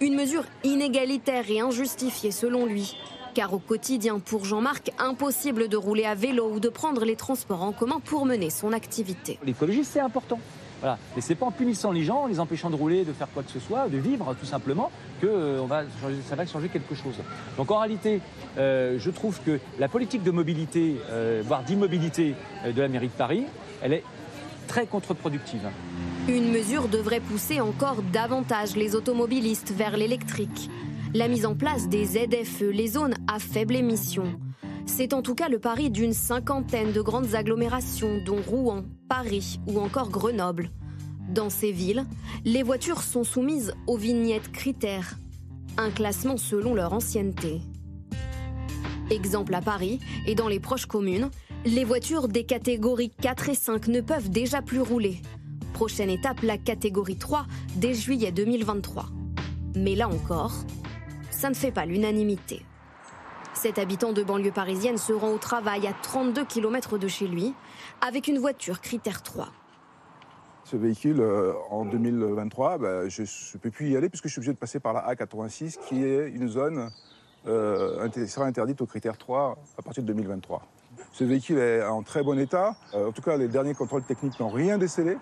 [0.00, 2.96] Une mesure inégalitaire et injustifiée selon lui.
[3.34, 7.62] Car au quotidien, pour Jean-Marc, impossible de rouler à vélo ou de prendre les transports
[7.62, 9.38] en commun pour mener son activité.
[9.42, 10.38] L'écologie, c'est important.
[10.82, 10.98] Voilà.
[11.14, 13.44] Mais c'est pas en punissant les gens, en les empêchant de rouler, de faire quoi
[13.44, 15.84] que ce soit, de vivre tout simplement, que euh,
[16.28, 17.14] ça va changer quelque chose.
[17.56, 18.20] Donc en réalité,
[18.58, 22.34] euh, je trouve que la politique de mobilité, euh, voire d'immobilité
[22.66, 23.44] de la mairie de Paris,
[23.80, 24.02] elle est
[24.66, 25.68] très contre-productive.
[26.28, 30.68] Une mesure devrait pousser encore davantage les automobilistes vers l'électrique.
[31.14, 34.24] La mise en place des ZFE, les zones à faible émission.
[34.86, 39.80] C'est en tout cas le pari d'une cinquantaine de grandes agglomérations, dont Rouen, Paris ou
[39.80, 40.70] encore Grenoble.
[41.28, 42.04] Dans ces villes,
[42.44, 45.18] les voitures sont soumises aux vignettes critères,
[45.78, 47.60] un classement selon leur ancienneté.
[49.10, 51.30] Exemple à Paris et dans les proches communes,
[51.64, 55.22] les voitures des catégories 4 et 5 ne peuvent déjà plus rouler.
[55.74, 59.06] Prochaine étape, la catégorie 3 dès juillet 2023.
[59.76, 60.52] Mais là encore,
[61.30, 62.62] ça ne fait pas l'unanimité.
[63.54, 67.54] Cet habitant de banlieue parisienne se rend au travail à 32 km de chez lui
[68.00, 69.48] avec une voiture critère 3.
[70.64, 74.38] Ce véhicule, euh, en 2023, bah, je ne peux plus y aller puisque je suis
[74.38, 76.90] obligé de passer par la A86 qui est une zone
[77.46, 80.62] euh, sera interdite au critère 3 à partir de 2023.
[81.12, 82.76] Ce véhicule est en très bon état.
[82.94, 85.18] Euh, en tout cas, les derniers contrôles techniques n'ont rien décelé.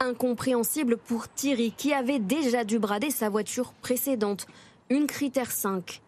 [0.00, 4.46] Incompréhensible pour Thierry qui avait déjà dû brader sa voiture précédente,
[4.88, 6.00] une critère 5.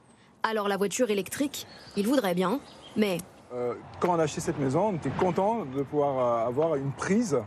[0.45, 2.59] Alors la voiture électrique, il voudrait bien,
[2.97, 3.18] mais...
[3.55, 6.90] Euh, quand on a acheté cette maison, on était content de pouvoir euh, avoir une
[6.90, 7.38] prise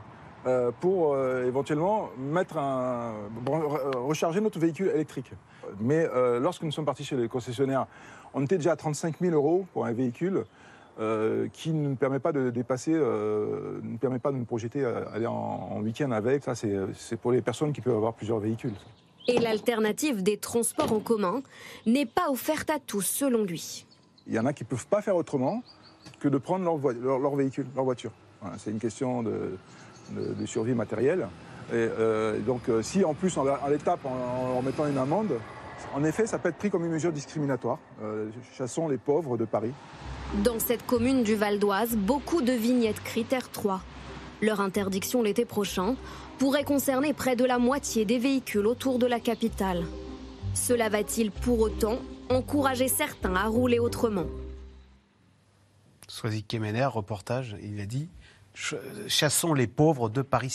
[0.45, 3.13] euh, pour éventuellement mettre un,
[3.95, 5.31] recharger notre véhicule électrique.
[5.81, 6.07] Mais
[6.39, 7.87] lorsque nous sommes partis chez les concessionnaires,
[8.33, 10.45] on était déjà à 35 000 euros pour un véhicule
[11.51, 15.25] qui ne nous permet pas de dépasser, ne permet pas de nous projeter à aller
[15.25, 16.43] en, en week-end avec.
[16.43, 18.75] Ça, c'est pour les personnes qui peuvent avoir plusieurs véhicules.
[19.27, 21.41] Et l'alternative des transports en commun
[21.85, 23.85] n'est pas offerte à tous, selon lui.
[24.27, 25.63] Il y en a qui ne peuvent pas faire autrement
[26.19, 28.11] que de prendre leur, leur, véhicule, leur voiture.
[28.57, 29.57] c'est une question de,
[30.11, 31.27] de, de survie matérielle.
[31.71, 34.85] Et euh, donc euh, si en plus on, la- on les tape en, en mettant
[34.87, 35.31] une amende,
[35.95, 37.79] en effet ça peut être pris comme une mesure discriminatoire.
[38.03, 39.71] Euh, chassons les pauvres de Paris.
[40.43, 43.81] Dans cette commune du Val d'Oise, beaucoup de vignettes critère 3.
[44.41, 45.95] Leur interdiction l'été prochain
[46.37, 49.83] pourrait concerner près de la moitié des véhicules autour de la capitale.
[50.53, 54.25] Cela va-t-il pour autant encourager certains à rouler autrement?
[56.07, 58.07] Soisy Kemener, reportage, il a dit
[58.53, 60.49] ch- chassons les pauvres de Paris.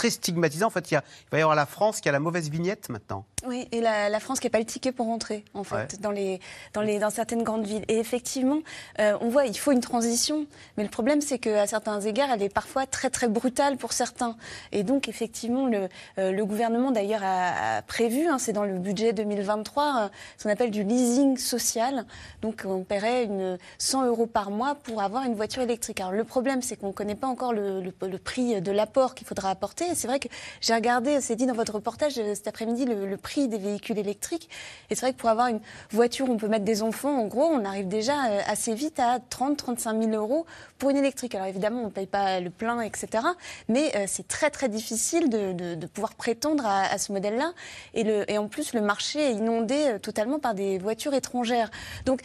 [0.00, 0.68] Très stigmatisant.
[0.68, 2.48] En fait, il, y a- il va y avoir la France qui a la mauvaise
[2.48, 3.26] vignette maintenant.
[3.46, 5.86] Oui, et la, la France qui n'a pas le ticket pour rentrer, en fait, Ouais.
[6.00, 6.40] dans, les,
[6.74, 7.84] dans, les, dans certaines grandes villes.
[7.88, 8.58] Et effectivement,
[8.98, 10.46] euh, on voit, il faut une transition,
[10.76, 14.36] mais le problème, c'est qu'à certains égards, elle est parfois très, très brutale pour certains.
[14.72, 15.88] Et donc, effectivement, le,
[16.18, 20.44] euh, le gouvernement, d'ailleurs, a, a prévu, hein, c'est dans le budget 2023, euh, ce
[20.44, 22.04] qu'on appelle du leasing social.
[22.42, 26.00] Donc, on paierait une 100 euros par mois pour avoir une voiture électrique.
[26.00, 29.14] Alors, le problème, c'est qu'on ne connaît pas encore le, le- le prix de l'apport
[29.14, 29.89] qu'il faudra apporter.
[29.94, 30.28] C'est vrai que
[30.60, 34.48] j'ai regardé, c'est dit dans votre reportage euh, cet après-midi, le, prix des véhicules électriques.
[34.88, 35.60] Et c'est vrai que pour avoir une
[35.90, 38.98] voiture où on peut mettre des enfants, en gros, on arrive déjà euh, assez vite
[38.98, 40.46] à 30-35 000 euros
[40.78, 41.34] pour une électrique.
[41.34, 43.24] Alors évidemment, on ne paye pas le plein, etc.
[43.68, 47.52] Mais euh, c'est très très difficile de, pouvoir prétendre à, ce modèle-là.
[47.94, 51.70] Et, en plus, le marché est inondé totalement par des voitures étrangères.
[52.06, 52.20] Donc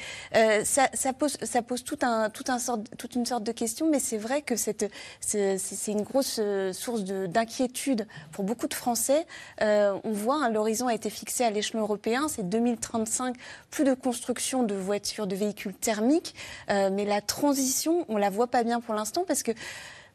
[0.64, 0.88] ça,
[1.18, 1.38] pose,
[1.84, 3.90] toute une sorte de questions.
[3.90, 4.88] Mais c'est vrai que c'est
[5.88, 6.40] une grosse
[6.74, 9.26] source de- d'inquiétude pour beaucoup de Français.
[9.62, 13.36] Euh, on voit, hein, l'horizon a été fixé à l'échelon européen, c'est 2035,
[13.70, 16.34] plus de construction de voitures, de véhicules thermiques.
[16.70, 19.52] Euh, mais la transition, on la voit pas bien pour l'instant parce que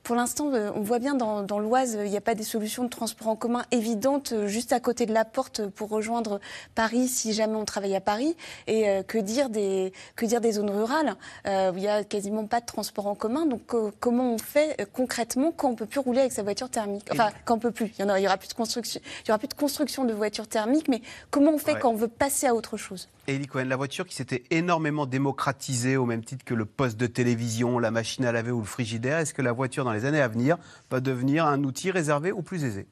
[0.02, 2.42] pour l'instant, euh, on voit bien dans, dans l'Oise, euh, il n'y a pas des
[2.42, 6.40] solutions de transport en commun évidentes euh, juste à côté de la porte pour rejoindre
[6.74, 8.36] Paris si jamais on travaille à Paris.
[8.66, 11.14] Et euh, que dire des que dire des zones rurales
[11.46, 13.46] euh, où il n'y a quasiment pas de transport en commun.
[13.46, 17.06] Donc euh, comment on fait concrètement quand on peut plus rouler avec sa voiture thermique?
[17.12, 17.92] Enfin, quand on peut plus.
[17.98, 19.54] Il y en a- il y aura plus de construction, il y aura plus de
[19.54, 20.88] construction de voitures thermiques.
[20.88, 21.80] Mais comment on fait Ouais.
[21.80, 23.08] quand on veut passer à autre chose?
[23.34, 27.06] Eli Cohen, la voiture qui s'était énormément démocratisée au même titre que le poste de
[27.06, 30.20] télévision, la machine à laver ou le frigidaire, est-ce que la voiture dans les années
[30.20, 30.58] à venir
[30.90, 32.86] va devenir un outil réservé aux plus aisés?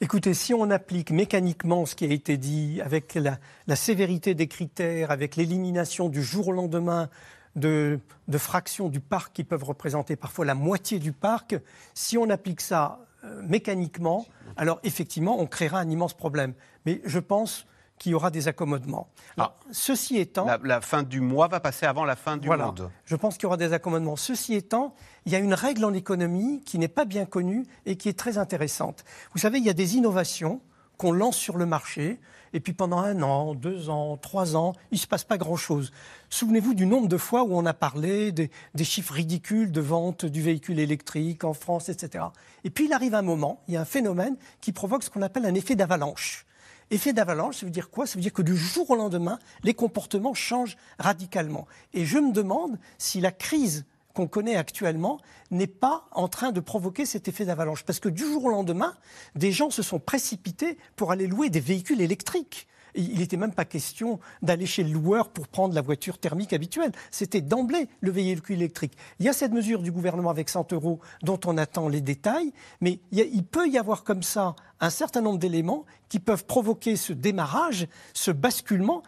[0.00, 5.10] Écoutez, si on applique mécaniquement ce qui a été dit, avec la, sévérité des critères,
[5.10, 7.08] avec l'élimination du jour au lendemain
[7.54, 11.54] de, de fractions du parc qui peuvent représenter parfois la moitié du parc,
[11.94, 16.54] si on applique ça euh, mécaniquement, alors effectivement, on créera un immense problème.
[16.86, 17.66] Mais je pense
[18.00, 19.08] qu'il y aura des accommodements.
[19.36, 20.46] Alors, ceci étant...
[20.46, 22.64] la, la fin du mois va passer avant la fin du Voilà.
[22.66, 22.90] monde.
[23.04, 24.16] Je pense qu'il y aura des accommodements.
[24.16, 24.94] Ceci étant,
[25.26, 28.18] il y a une règle en économie qui n'est pas bien connue et qui est
[28.18, 29.04] très intéressante.
[29.34, 30.62] Vous savez, il y a des innovations
[30.96, 32.18] qu'on lance sur le marché,
[32.52, 35.92] et puis pendant un an, deux ans, trois ans, il ne se passe pas grand-chose.
[36.30, 40.24] Souvenez-vous du nombre de fois où on a parlé des, des chiffres ridicules de vente
[40.24, 42.24] du véhicule électrique en France, etc.
[42.64, 45.22] Et puis il arrive un moment, il y a un phénomène qui provoque ce qu'on
[45.22, 46.44] appelle un effet d'avalanche.
[46.90, 48.06] Effet d'avalanche, ça veut dire quoi?
[48.06, 51.66] Ça veut dire que du jour au lendemain, les comportements changent radicalement.
[51.94, 55.20] Et je me demande si la crise qu'on connaît actuellement
[55.52, 57.84] n'est pas en train de provoquer cet effet d'avalanche.
[57.84, 58.96] Parce que du jour au lendemain,
[59.36, 62.66] des gens se sont précipités pour aller louer des véhicules électriques.
[62.94, 66.92] Il n'était même pas question d'aller chez le loueur pour prendre la voiture thermique habituelle.
[67.10, 68.96] C'était d'emblée le véhicule électrique.
[69.18, 72.52] Il y a cette mesure du gouvernement avec 100 euros dont on attend les détails,
[72.80, 76.96] mais il, il peut y avoir comme ça un certain nombre d'éléments qui peuvent provoquer
[76.96, 79.02] ce démarrage, ce basculement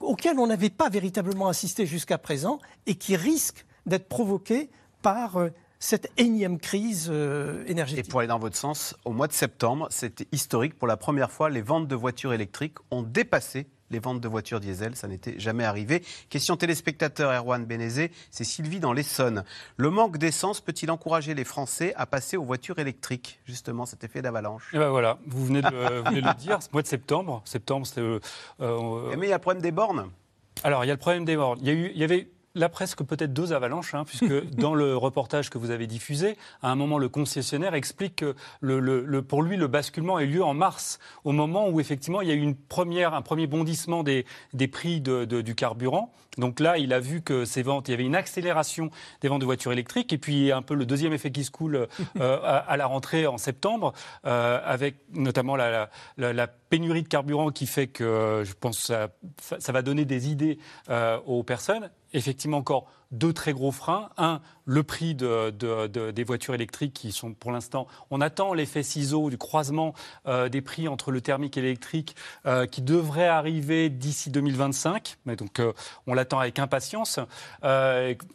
[0.00, 4.70] auquel on n'avait pas véritablement assisté jusqu'à présent et qui risque d'être provoqué
[5.02, 5.50] par euh,
[5.82, 8.06] cette énième crise euh, énergétique.
[8.06, 10.78] Et pour aller dans votre sens, au mois de septembre, c'était historique.
[10.78, 14.60] Pour la première fois, les ventes de voitures électriques ont dépassé les ventes de voitures
[14.60, 14.94] diesel.
[14.94, 16.04] Ça n'était jamais arrivé.
[16.30, 19.42] Question téléspectateur Erwan Bénézé, c'est Sylvie dans l'Essonne.
[19.76, 23.40] Le manque d'essence peut-il encourager les Français à passer aux voitures électriques?
[23.44, 24.70] Justement, cet effet d'avalanche.
[24.72, 26.86] Et ben voilà, vous venez de, le- vous venez de le dire, ce mois de
[26.86, 27.42] septembre.
[27.44, 28.00] Septembre, c'est.
[28.00, 28.20] euh,
[28.60, 30.08] euh, Mais il y a le problème des bornes.
[30.62, 31.58] Alors, il y a le problème des bornes.
[31.60, 34.74] Il y, a eu, il y avait là presque peut-être deux avalanches, hein, puisque dans
[34.74, 39.04] le reportage que vous avez diffusé, à un moment, le concessionnaire explique que le, le-
[39.04, 42.28] le- pour lui, le basculement a eu lieu en mars, au moment où effectivement il
[42.28, 46.12] y a eu une première, un premier bondissement des, des prix de- de- du carburant.
[46.38, 48.90] Donc là, il a vu que ces ventes, il y avait une accélération
[49.20, 51.76] des ventes de voitures électriques, et puis un peu le deuxième effet qui se coule
[52.20, 53.92] euh, à, à la rentrée en septembre,
[54.26, 58.54] euh, avec notamment la, la- la- la pénurie de carburant qui fait que euh, je
[58.54, 59.08] pense ça,
[59.58, 61.90] ça va donner des idées euh, aux personnes.
[62.12, 64.08] Effectivement, encore deux très gros freins.
[64.18, 68.54] Un, le prix de, de- de- des voitures électriques qui sont pour l'instant, on attend
[68.54, 69.92] l'effet ciseau du croisement
[70.28, 72.14] euh, des prix entre le thermique et l'électrique
[72.46, 75.16] euh, qui devrait arriver d'ici 2025.
[75.26, 75.72] Mais donc euh,
[76.06, 77.18] on l'attend avec impatience.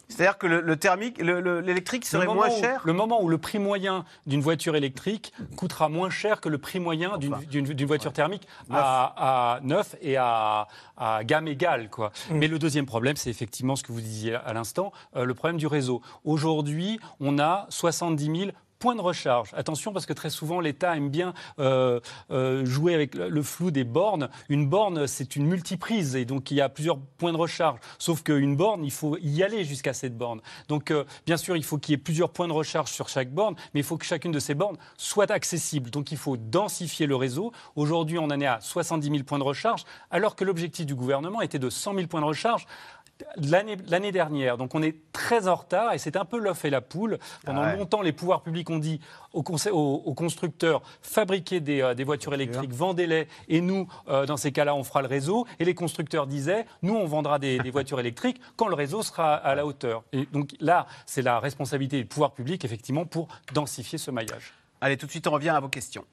[0.08, 2.92] C'est-à-dire que le, le thermique, le- le- l'électrique le serait moment moins où- cher Le
[2.92, 7.16] moment où le prix moyen d'une voiture électrique coûtera moins cher que le prix moyen
[7.18, 10.68] d'une- voiture thermique à, à neuf et à,
[10.98, 11.88] à gamme égale.
[11.88, 12.12] Quoi.
[12.30, 12.34] Mm.
[12.36, 14.67] Mais le deuxième problème, c'est effectivement ce que vous disiez à l'instant,
[15.16, 16.02] euh, le problème du réseau.
[16.24, 19.50] Aujourd'hui, on a 70 000 points de recharge.
[19.56, 21.98] Attention parce que très souvent l'État aime bien euh,
[22.30, 24.28] euh, jouer avec le flou des bornes.
[24.48, 27.80] Une borne, c'est une multiprise et donc il y a plusieurs points de recharge.
[27.98, 30.40] Sauf qu'une borne, il faut y aller jusqu'à cette borne.
[30.68, 30.92] Donc
[31.26, 33.80] bien sûr, il faut qu'il y ait plusieurs points de recharge sur chaque borne, mais
[33.80, 35.90] il faut que chacune de ces bornes soit accessible.
[35.90, 37.52] Donc il faut densifier le réseau.
[37.74, 41.40] Aujourd'hui, on en est à 70 000 points de recharge, alors que l'objectif du gouvernement
[41.40, 42.66] était de 100 000 points de recharge
[43.36, 44.56] l'année dernière.
[44.56, 47.18] Donc on est très en retard et c'est un peu l'œuf et la poule.
[47.44, 47.76] Pendant Ah ouais.
[47.78, 49.00] longtemps, les pouvoirs publics ont dit
[49.32, 54.36] aux, aux- aux constructeurs fabriquez des, euh, des voitures électriques, vendez-les et nous, euh, dans
[54.36, 55.46] ces cas-là, on fera le réseau.
[55.58, 59.34] Et les constructeurs disaient nous, on vendra des, des voitures électriques quand le réseau sera
[59.34, 60.02] à la hauteur.
[60.12, 64.52] Et donc là, c'est la responsabilité des pouvoirs publics, effectivement, pour densifier ce maillage.
[64.80, 66.04] Allez, tout de suite, on revient à vos questions.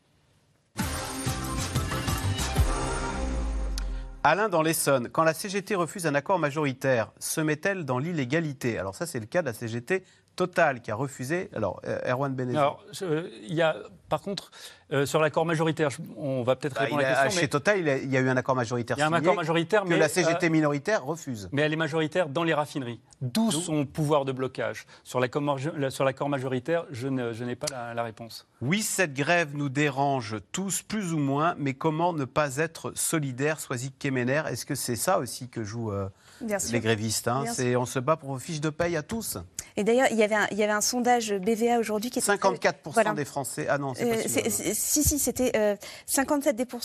[4.27, 8.79] Alain dans l'Essonne, quand la CGT refuse un accord majoritaire, se met-elle dans l'illégalité?
[8.79, 10.03] Alors ça, c'est le cas de la CGT
[10.35, 11.49] Total qui a refusé.
[11.55, 12.57] Alors, euh, Erwan Benezet.
[12.57, 13.75] Alors, je- il y a,
[14.09, 14.51] par contre,
[14.91, 17.41] euh, sur l'accord majoritaire, on va peut-être Bah, répondre à la a- question.
[17.41, 19.13] chez Total, il, a- il y a eu un accord majoritaire Il y a un
[19.13, 21.47] accord majoritaire, que mais, la CGT euh, minoritaire refuse.
[21.53, 22.99] Mais elle est majoritaire dans les raffineries.
[23.21, 24.85] D'où son pouvoir de blocage.
[25.03, 28.45] Sur l'accord majoritaire, je n'ai pas la, la réponse.
[28.61, 33.59] Oui, cette grève nous dérange tous, plus ou moins, mais comment ne pas être solidaire,
[33.59, 36.11] Soisic Kemener Est-ce que c'est ça aussi que euh, sûr.
[36.41, 37.43] Les grévistes hein
[37.77, 39.37] On se bat pour vos fiches de paye à tous
[39.77, 42.31] Et d'ailleurs, il y avait un, il y avait un sondage BVA aujourd'hui qui était
[42.31, 43.13] 54% Voilà.
[43.13, 43.67] des Français.
[43.69, 45.75] Ah non, c'est Euh, c'est- si, si, c'était euh,
[46.07, 46.81] 57% des, pour-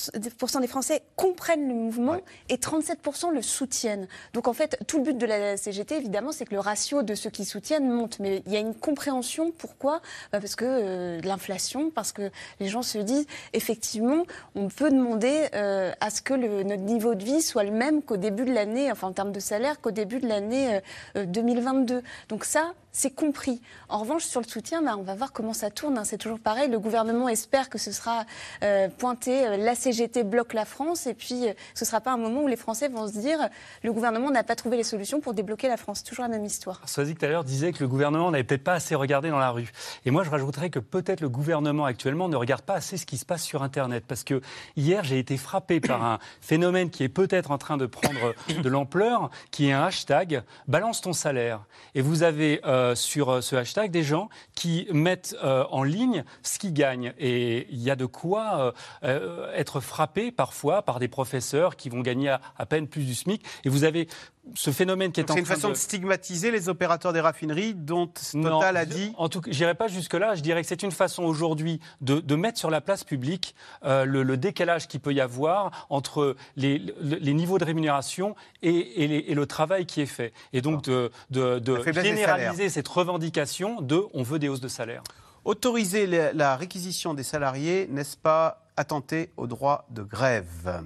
[0.60, 2.16] des Français comprennent le mouvement
[2.48, 4.08] et 37% le soutiennent.
[4.34, 7.14] Donc en fait, tout le but de la CGT, évidemment, c'est que le ratio de
[7.14, 8.18] ceux qui soutiennent monte.
[8.20, 9.52] Mais il y a une compréhension.
[9.56, 10.00] Pourquoi?
[10.32, 12.30] Bah, Parce que euh, l'inflation, parce que
[12.60, 14.24] les gens se disent, effectivement,
[14.54, 18.02] on peut demander euh, à ce que le- notre niveau de vie soit le même
[18.02, 20.80] qu'au début de l'année, enfin en termes de salaire, qu'au début de l'année euh,
[21.16, 22.02] euh, 2022.
[22.28, 23.60] Donc ça, c'est compris.
[23.88, 25.96] En revanche, sur le soutien, bah, on va voir comment ça tourne.
[25.98, 26.04] hein.
[26.04, 26.68] C'est toujours pareil.
[26.68, 28.24] Le gouvernement espère que ce sera
[28.64, 32.12] euh, pointé, euh, la CGT bloque la France, et puis euh, ce ne sera pas
[32.12, 33.48] un moment où les Français vont se dire
[33.84, 36.02] le gouvernement n'a pas trouvé les solutions pour débloquer la France.
[36.02, 36.80] Toujours la même histoire.
[36.86, 39.50] Soazic tout à l'heure disait que le gouvernement n'avait peut-être pas assez regardé dans la
[39.50, 39.70] rue.
[40.04, 43.18] Et moi, je rajouterais que peut-être le gouvernement actuellement ne regarde pas assez ce qui
[43.18, 44.04] se passe sur Internet.
[44.06, 44.40] Parce que
[44.76, 48.68] hier, j'ai été frappé par un phénomène qui est peut-être en train de prendre de
[48.68, 51.64] l'ampleur, qui est un hashtag balance ton salaire.
[51.94, 56.24] Et vous avez euh, sur euh, ce hashtag des gens qui mettent euh, en ligne
[56.42, 57.12] ce qu'ils gagnent.
[57.18, 62.30] Et il y a de quoi être frappé parfois par des professeurs qui vont gagner
[62.30, 63.44] à, à peine plus du SMIC.
[63.64, 64.08] Et vous avez
[64.54, 65.74] ce phénomène qui est Donc en C'est une train façon de...
[65.74, 69.12] stymatiser les opérateurs des raffineries dont Total a dit.
[69.16, 70.34] En tout cas, j'irai pas jusque-là.
[70.34, 74.04] Je dirais que c'est une façon aujourd'hui de, de mettre sur la place publique euh,
[74.04, 79.04] le, le décalage qu'il peut y avoir entre les, le- les niveaux de rémunération et,
[79.04, 80.32] et les- et le travail qui est fait.
[80.52, 81.60] Et donc de, de-
[81.92, 85.02] généraliser cette revendication de on veut des hausses de salaire.
[85.44, 90.82] Autoriser la réquisition des salariés, n'est-ce pas attenter au droit de grève?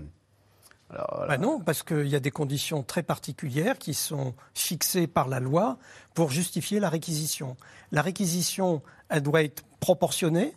[0.91, 1.24] Alors.
[1.26, 5.41] Bah non, parce qu'il y a des conditions très particulières qui sont fixées par la
[5.41, 5.78] loi
[6.14, 7.57] pour justifier la réquisition.
[7.91, 10.55] La réquisition, elle doit être proportionnée,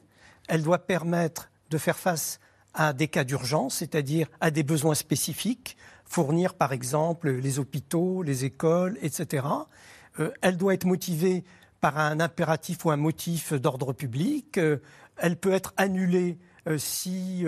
[0.47, 2.39] elle doit permettre de faire face
[2.73, 8.45] à des cas d'urgence, c'est-à-dire à des besoins spécifiques, fournir par exemple les hôpitaux, les
[8.45, 9.45] écoles, etc.
[10.19, 11.43] Euh, elle doit être motivée
[11.81, 14.57] par un impératif ou un motif d'ordre public.
[14.57, 14.77] Euh,
[15.17, 17.45] elle peut être annulée euh, si,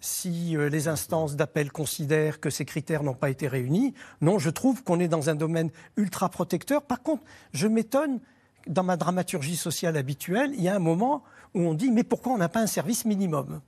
[0.00, 3.94] si euh, les instances d'appel considèrent que ces critères n'ont pas été réunis.
[4.20, 6.82] Non, je trouve qu'on est dans un domaine ultra protecteur.
[6.82, 7.22] Par contre,
[7.52, 8.20] je m'étonne,
[8.66, 11.22] dans ma dramaturgie sociale habituelle, il y a un moment
[11.54, 13.60] où on dit mais pourquoi on n'a pas un service minimum?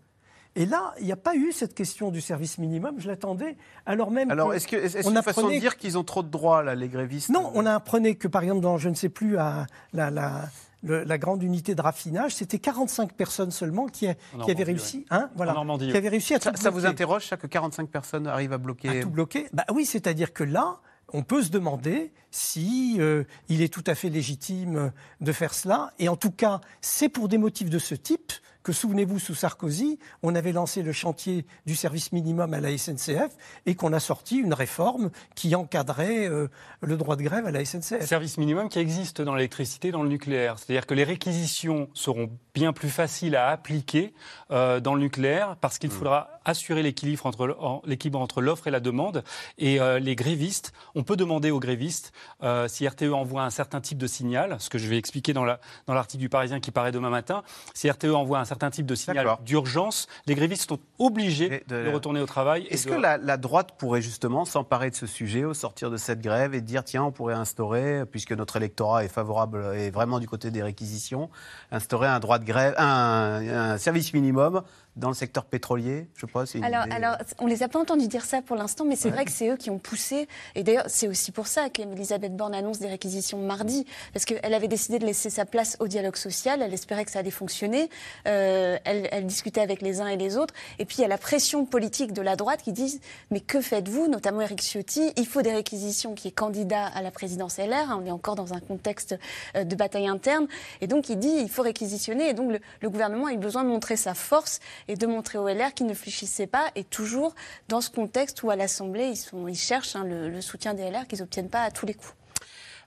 [0.55, 2.97] Et là, il n'y a pas eu cette question du service minimum.
[2.99, 3.57] Je l'attendais,
[3.87, 4.31] alors même.
[4.31, 6.75] Alors, est-ce que est-ce on une façon de dire qu'ils ont trop de droits, là,
[6.75, 7.31] les grévistes?
[7.31, 10.51] Non, on apprenait que, par exemple, dans, je ne sais plus, à la, la-
[10.83, 14.65] le- la grande unité de raffinage, c'était 45 personnes seulement qui, a- En qui avaient
[14.65, 17.37] réussi, hein, voilà, En Normandie, qui avaient réussi à ça, tout ça vous interroge, ça,
[17.37, 19.47] que 45 personnes arrivent à bloquer À tout bloquer?
[19.53, 20.79] Bah Oui, c'est-à-dire que là,
[21.13, 25.93] on peut se demander si euh, il est tout à fait légitime de faire cela.
[25.99, 28.33] Et en tout cas, c'est pour des motifs de ce type
[28.63, 33.31] que, souvenez-vous, sous Sarkozy, on avait lancé le chantier du service minimum à la SNCF
[33.67, 36.49] et qu'on a sorti une réforme qui encadrait euh,
[36.81, 38.05] le droit de grève à la SNCF.
[38.07, 40.59] Service minimum qui existe dans l'électricité, dans le nucléaire.
[40.59, 44.13] C'est-à-dire que les réquisitions seront bien plus faciles à appliquer
[44.51, 48.71] euh, dans le nucléaire parce qu'il faudra assurer l'équilibre entre, en- l'équilibre entre l'offre et
[48.71, 49.25] la demande.
[49.59, 53.81] Et euh, les grévistes, on peut demander aux grévistes euh, si RTE envoie un certain
[53.81, 56.71] type de signal, ce que je vais expliquer dans, la, dans l'article du Parisien qui
[56.71, 57.43] paraît demain matin.
[57.75, 62.21] Si RTE envoie un certain type de signal d'urgence, les grévistes sont obligés de, retourner
[62.21, 62.67] au travail.
[62.71, 65.97] Est-ce de- que la, la droite pourrait justement s'emparer de ce sujet au sortir de
[65.97, 70.19] cette grève et dire tiens, on pourrait instaurer, puisque notre électorat est favorable et vraiment
[70.21, 71.31] du côté des réquisitions,
[71.71, 74.63] instaurer un droit de grève, un, un service minimum
[74.97, 76.95] dans le secteur pétrolier Je une Alors, idée.
[76.95, 79.15] alors, on les a pas entendus dire ça pour l'instant, mais c'est Ouais.
[79.15, 80.29] vrai que c'est eux qui ont poussé.
[80.55, 84.69] Et d'ailleurs, c'est aussi pour ça qu'Elisabeth Borne annonce des réquisitions mardi, parce qu'elle avait
[84.69, 86.61] décidé de laisser sa place au dialogue social.
[86.63, 87.89] Elle espérait que ça allait fonctionner.
[88.27, 90.53] Euh, elle, elle discutait avec les uns et les autres.
[90.79, 93.61] Et puis, il y a la pression politique de la droite qui disent mais que
[93.63, 97.97] faites-vous, notamment Éric Ciotti Il faut des réquisitions qui est candidat à la présidence LR.
[97.99, 99.17] On est encore dans un contexte
[99.57, 100.47] euh, de bataille interne.
[100.83, 102.29] Et donc, il dit il faut réquisitionner.
[102.29, 105.39] Et donc, le, le gouvernement a eu besoin de montrer sa force et de montrer
[105.39, 106.71] au LR qu'il ne fléchissait pas.
[106.75, 107.35] Et toujours
[107.69, 109.13] dans ce contexte où à l'Assemblée,
[109.49, 112.15] ils cherchent hein, le, le soutien des LR qu'ils n'obtiennent pas à tous les coups.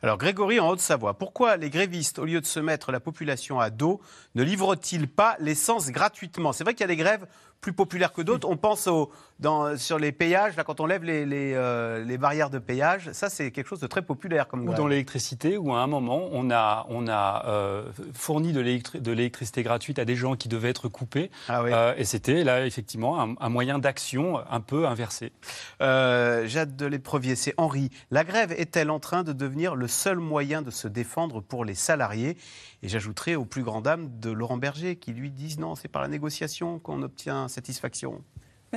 [0.03, 3.69] Alors Grégory en Haute-Savoie, pourquoi les grévistes, au lieu de se mettre la population à
[3.69, 4.01] dos,
[4.35, 6.53] ne livrent-ils pas l'essence gratuitement?
[6.53, 7.25] C'est vrai qu'il y a des grèves
[7.65, 8.47] plus populaires que d'autres.
[8.47, 12.19] On pense au, dans, sur les péages, là, quand on lève les, les, euh, les
[12.19, 14.77] barrières de péage, ça c'est quelque chose de très populaire comme ou grève.
[14.77, 19.11] dans l'électricité, où à un moment, on a, on a euh, fourni de l'électri- de
[19.11, 21.31] l'électricité gratuite à des gens qui devaient être coupés.
[21.49, 25.31] Ah Euh, et c'était là, effectivement, un, un moyen d'action un peu inversé.
[25.79, 27.89] Jade de l'éprevier, c'est Henri.
[28.11, 31.73] La grève est-elle en train de devenir le seul moyen de se défendre pour les
[31.75, 32.37] salariés?
[32.83, 36.03] Et j'ajouterai aux plus grandes dames de Laurent Berger qui lui disent non, c'est par
[36.03, 37.47] la négociation qu'on obtient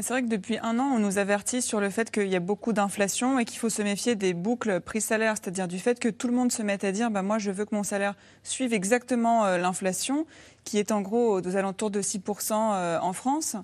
[0.03, 2.41] c'est vrai que depuis un an, on nous avertit sur le fait qu'il y a
[2.41, 6.29] beaucoup d'inflation et qu'il faut se méfier des boucles prix-salaire, c'est-à-dire du fait que tout
[6.29, 9.45] le monde se mette à dire bah, moi, je veux que mon salaire suive exactement
[9.45, 10.27] euh, l'inflation,
[10.65, 13.57] qui est en gros aux alentours de 6% euh, en France.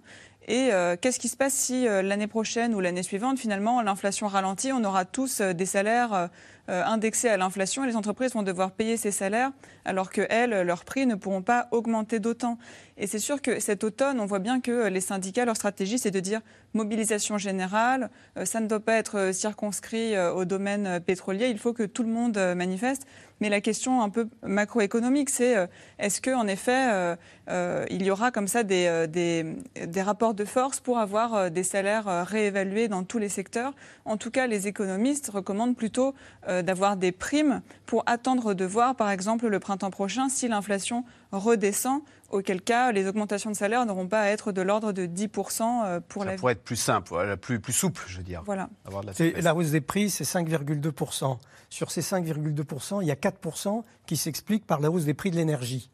[0.46, 4.72] Et euh, qu'est-ce qui se passe si l'année prochaine ou l'année suivante, finalement, l'inflation ralentit
[4.72, 6.28] On aura tous des salaires
[6.68, 9.52] indexés à l'inflation et les entreprises vont devoir payer ces salaires
[9.84, 12.58] alors que elles, leurs prix ne pourront pas augmenter d'autant.
[12.96, 15.98] Et c'est sûr que cet automne, on voit bien que euh, les syndicats, leur stratégie,
[15.98, 16.40] c'est de dire
[16.74, 21.48] mobilisation générale, euh, ça ne doit pas être euh, circonscrit euh, au domaine euh, pétrolier,
[21.48, 23.04] il faut que tout le monde euh, manifeste.
[23.40, 25.66] Mais la question un peu macroéconomique, c'est euh,
[25.98, 27.16] est-ce qu'en effet, euh,
[27.50, 31.50] euh, il y aura comme ça des, euh, des, rapports de force pour avoir euh,
[31.50, 33.74] des salaires euh, réévalués dans tous les secteurs?
[34.04, 36.14] En tout cas, les économistes recommandent plutôt
[36.48, 41.04] euh, d'avoir des primes pour attendre de voir, par exemple, le printemps prochain, si l'inflation
[41.32, 42.00] redescend,
[42.30, 46.00] auquel cas les augmentations de salaire n'auront pas à être de l'ordre de 10% euh,
[46.08, 48.42] pour Ça la pourrait être plus simple, plus, plus souple, je veux dire.
[48.46, 48.68] Voilà.
[48.84, 49.44] Avoir de la C'est- souplesse.
[49.44, 51.38] La hausse des prix, c'est 5,2%.
[51.70, 55.36] Sur ces 5,2%, il y a 4% qui s'expliquent par la hausse des prix de
[55.36, 55.90] l'énergie.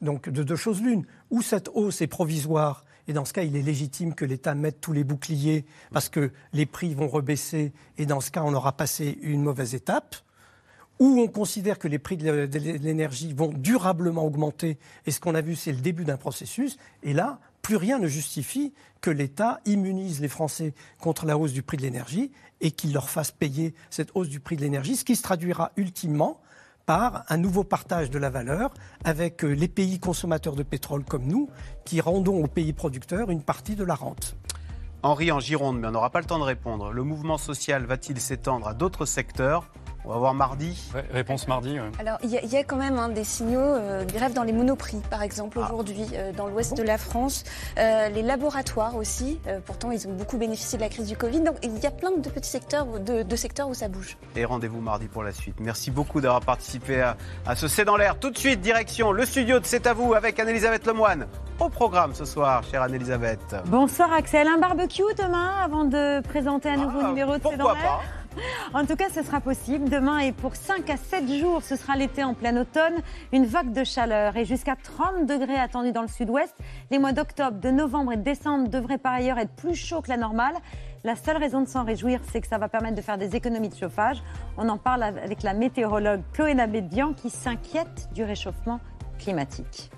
[0.00, 1.04] Donc, de deux choses l'une.
[1.30, 4.80] Ou cette hausse est provisoire, et dans ce cas, il est légitime que l'État mette
[4.80, 8.76] tous les boucliers parce que les prix vont rebaisser, et dans ce cas, on aura
[8.76, 10.16] passé une mauvaise étape.
[11.00, 15.40] Ou on considère que les prix de l'énergie vont durablement augmenter, et ce qu'on a
[15.40, 20.20] vu, c'est le début d'un processus, et là, plus rien ne justifie que l'État immunise
[20.20, 22.30] les Français contre la hausse du prix de l'énergie
[22.60, 25.72] et qu'il leur fasse payer cette hausse du prix de l'énergie, ce qui se traduira
[25.76, 26.40] ultimement
[26.86, 28.72] par un nouveau partage de la valeur
[29.04, 31.48] avec euh, les pays consommateurs de pétrole comme nous,
[31.84, 34.36] qui rendons aux pays producteurs une partie de la rente.
[35.02, 36.92] Henri en Gironde, mais on n'aura pas le temps de répondre.
[36.92, 39.68] Le mouvement social va-t-il s'étendre à d'autres secteurs?
[40.04, 40.76] On va voir mardi.
[41.12, 41.78] réponse mardi.
[41.78, 41.88] ouais.
[42.00, 44.42] Alors, il y, a- il y a quand même hein, des signaux, euh, grève dans
[44.42, 47.44] les monoprix, par exemple, aujourd'hui, euh, dans l'ouest de la France.
[47.78, 51.40] Euh, les laboratoires aussi, euh, pourtant, ils ont beaucoup bénéficié de la crise du Covid.
[51.42, 54.16] Donc, il y a plein de petits secteurs, de, de secteurs où ça bouge.
[54.34, 55.60] Et rendez-vous mardi pour la suite.
[55.60, 58.18] Merci beaucoup d'avoir participé à, à ce C'est dans l'air.
[58.18, 61.28] Tout de suite, direction le studio de C'est à vous avec Anne-Elisabeth Lemoine.
[61.60, 63.54] Au programme ce soir, chère Anne-Elisabeth.
[63.66, 67.74] Bonsoir Axel, un barbecue demain avant de présenter un nouveau numéro de C'est dans pourquoi
[67.80, 68.00] l'air
[68.74, 69.88] En tout cas, ce sera possible.
[69.88, 72.94] Demain et pour 5 à 7 jours, ce sera l'été en plein automne.
[73.32, 76.54] Une vague de chaleur et jusqu'à 30 degrés attendus dans le sud-ouest.
[76.90, 80.08] Les mois d'octobre, de novembre et de décembre devraient par ailleurs être plus chauds que
[80.08, 80.54] la normale.
[81.04, 83.68] La seule raison de s'en réjouir, c'est que ça va permettre de faire des économies
[83.68, 84.22] de chauffage.
[84.56, 88.80] On en parle avec la météorologue Chloé Nabédian qui s'inquiète du réchauffement
[89.18, 89.90] climatique.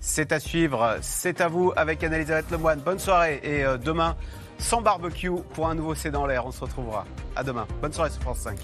[0.00, 2.80] C'est à suivre, c'est à vous avec Anne-Elisabeth Lemoine.
[2.80, 4.16] Bonne soirée et euh, demain,
[4.60, 6.46] sans barbecue pour un nouveau C'est dans l'air.
[6.46, 7.06] On se retrouvera.
[7.34, 7.66] À demain.
[7.80, 8.58] Bonne soirée sur France 5.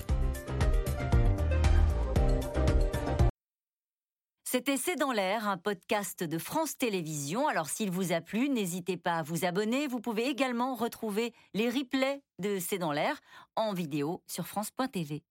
[4.49, 7.49] C'était C'est dans l'air, un podcast de France Télévisions.
[7.49, 9.87] Alors s'il vous a plu, n'hésitez pas à vous abonner.
[9.87, 13.21] Vous pouvez également retrouver les replays de C'est dans l'air
[13.57, 15.25] en vidéo sur France.tv.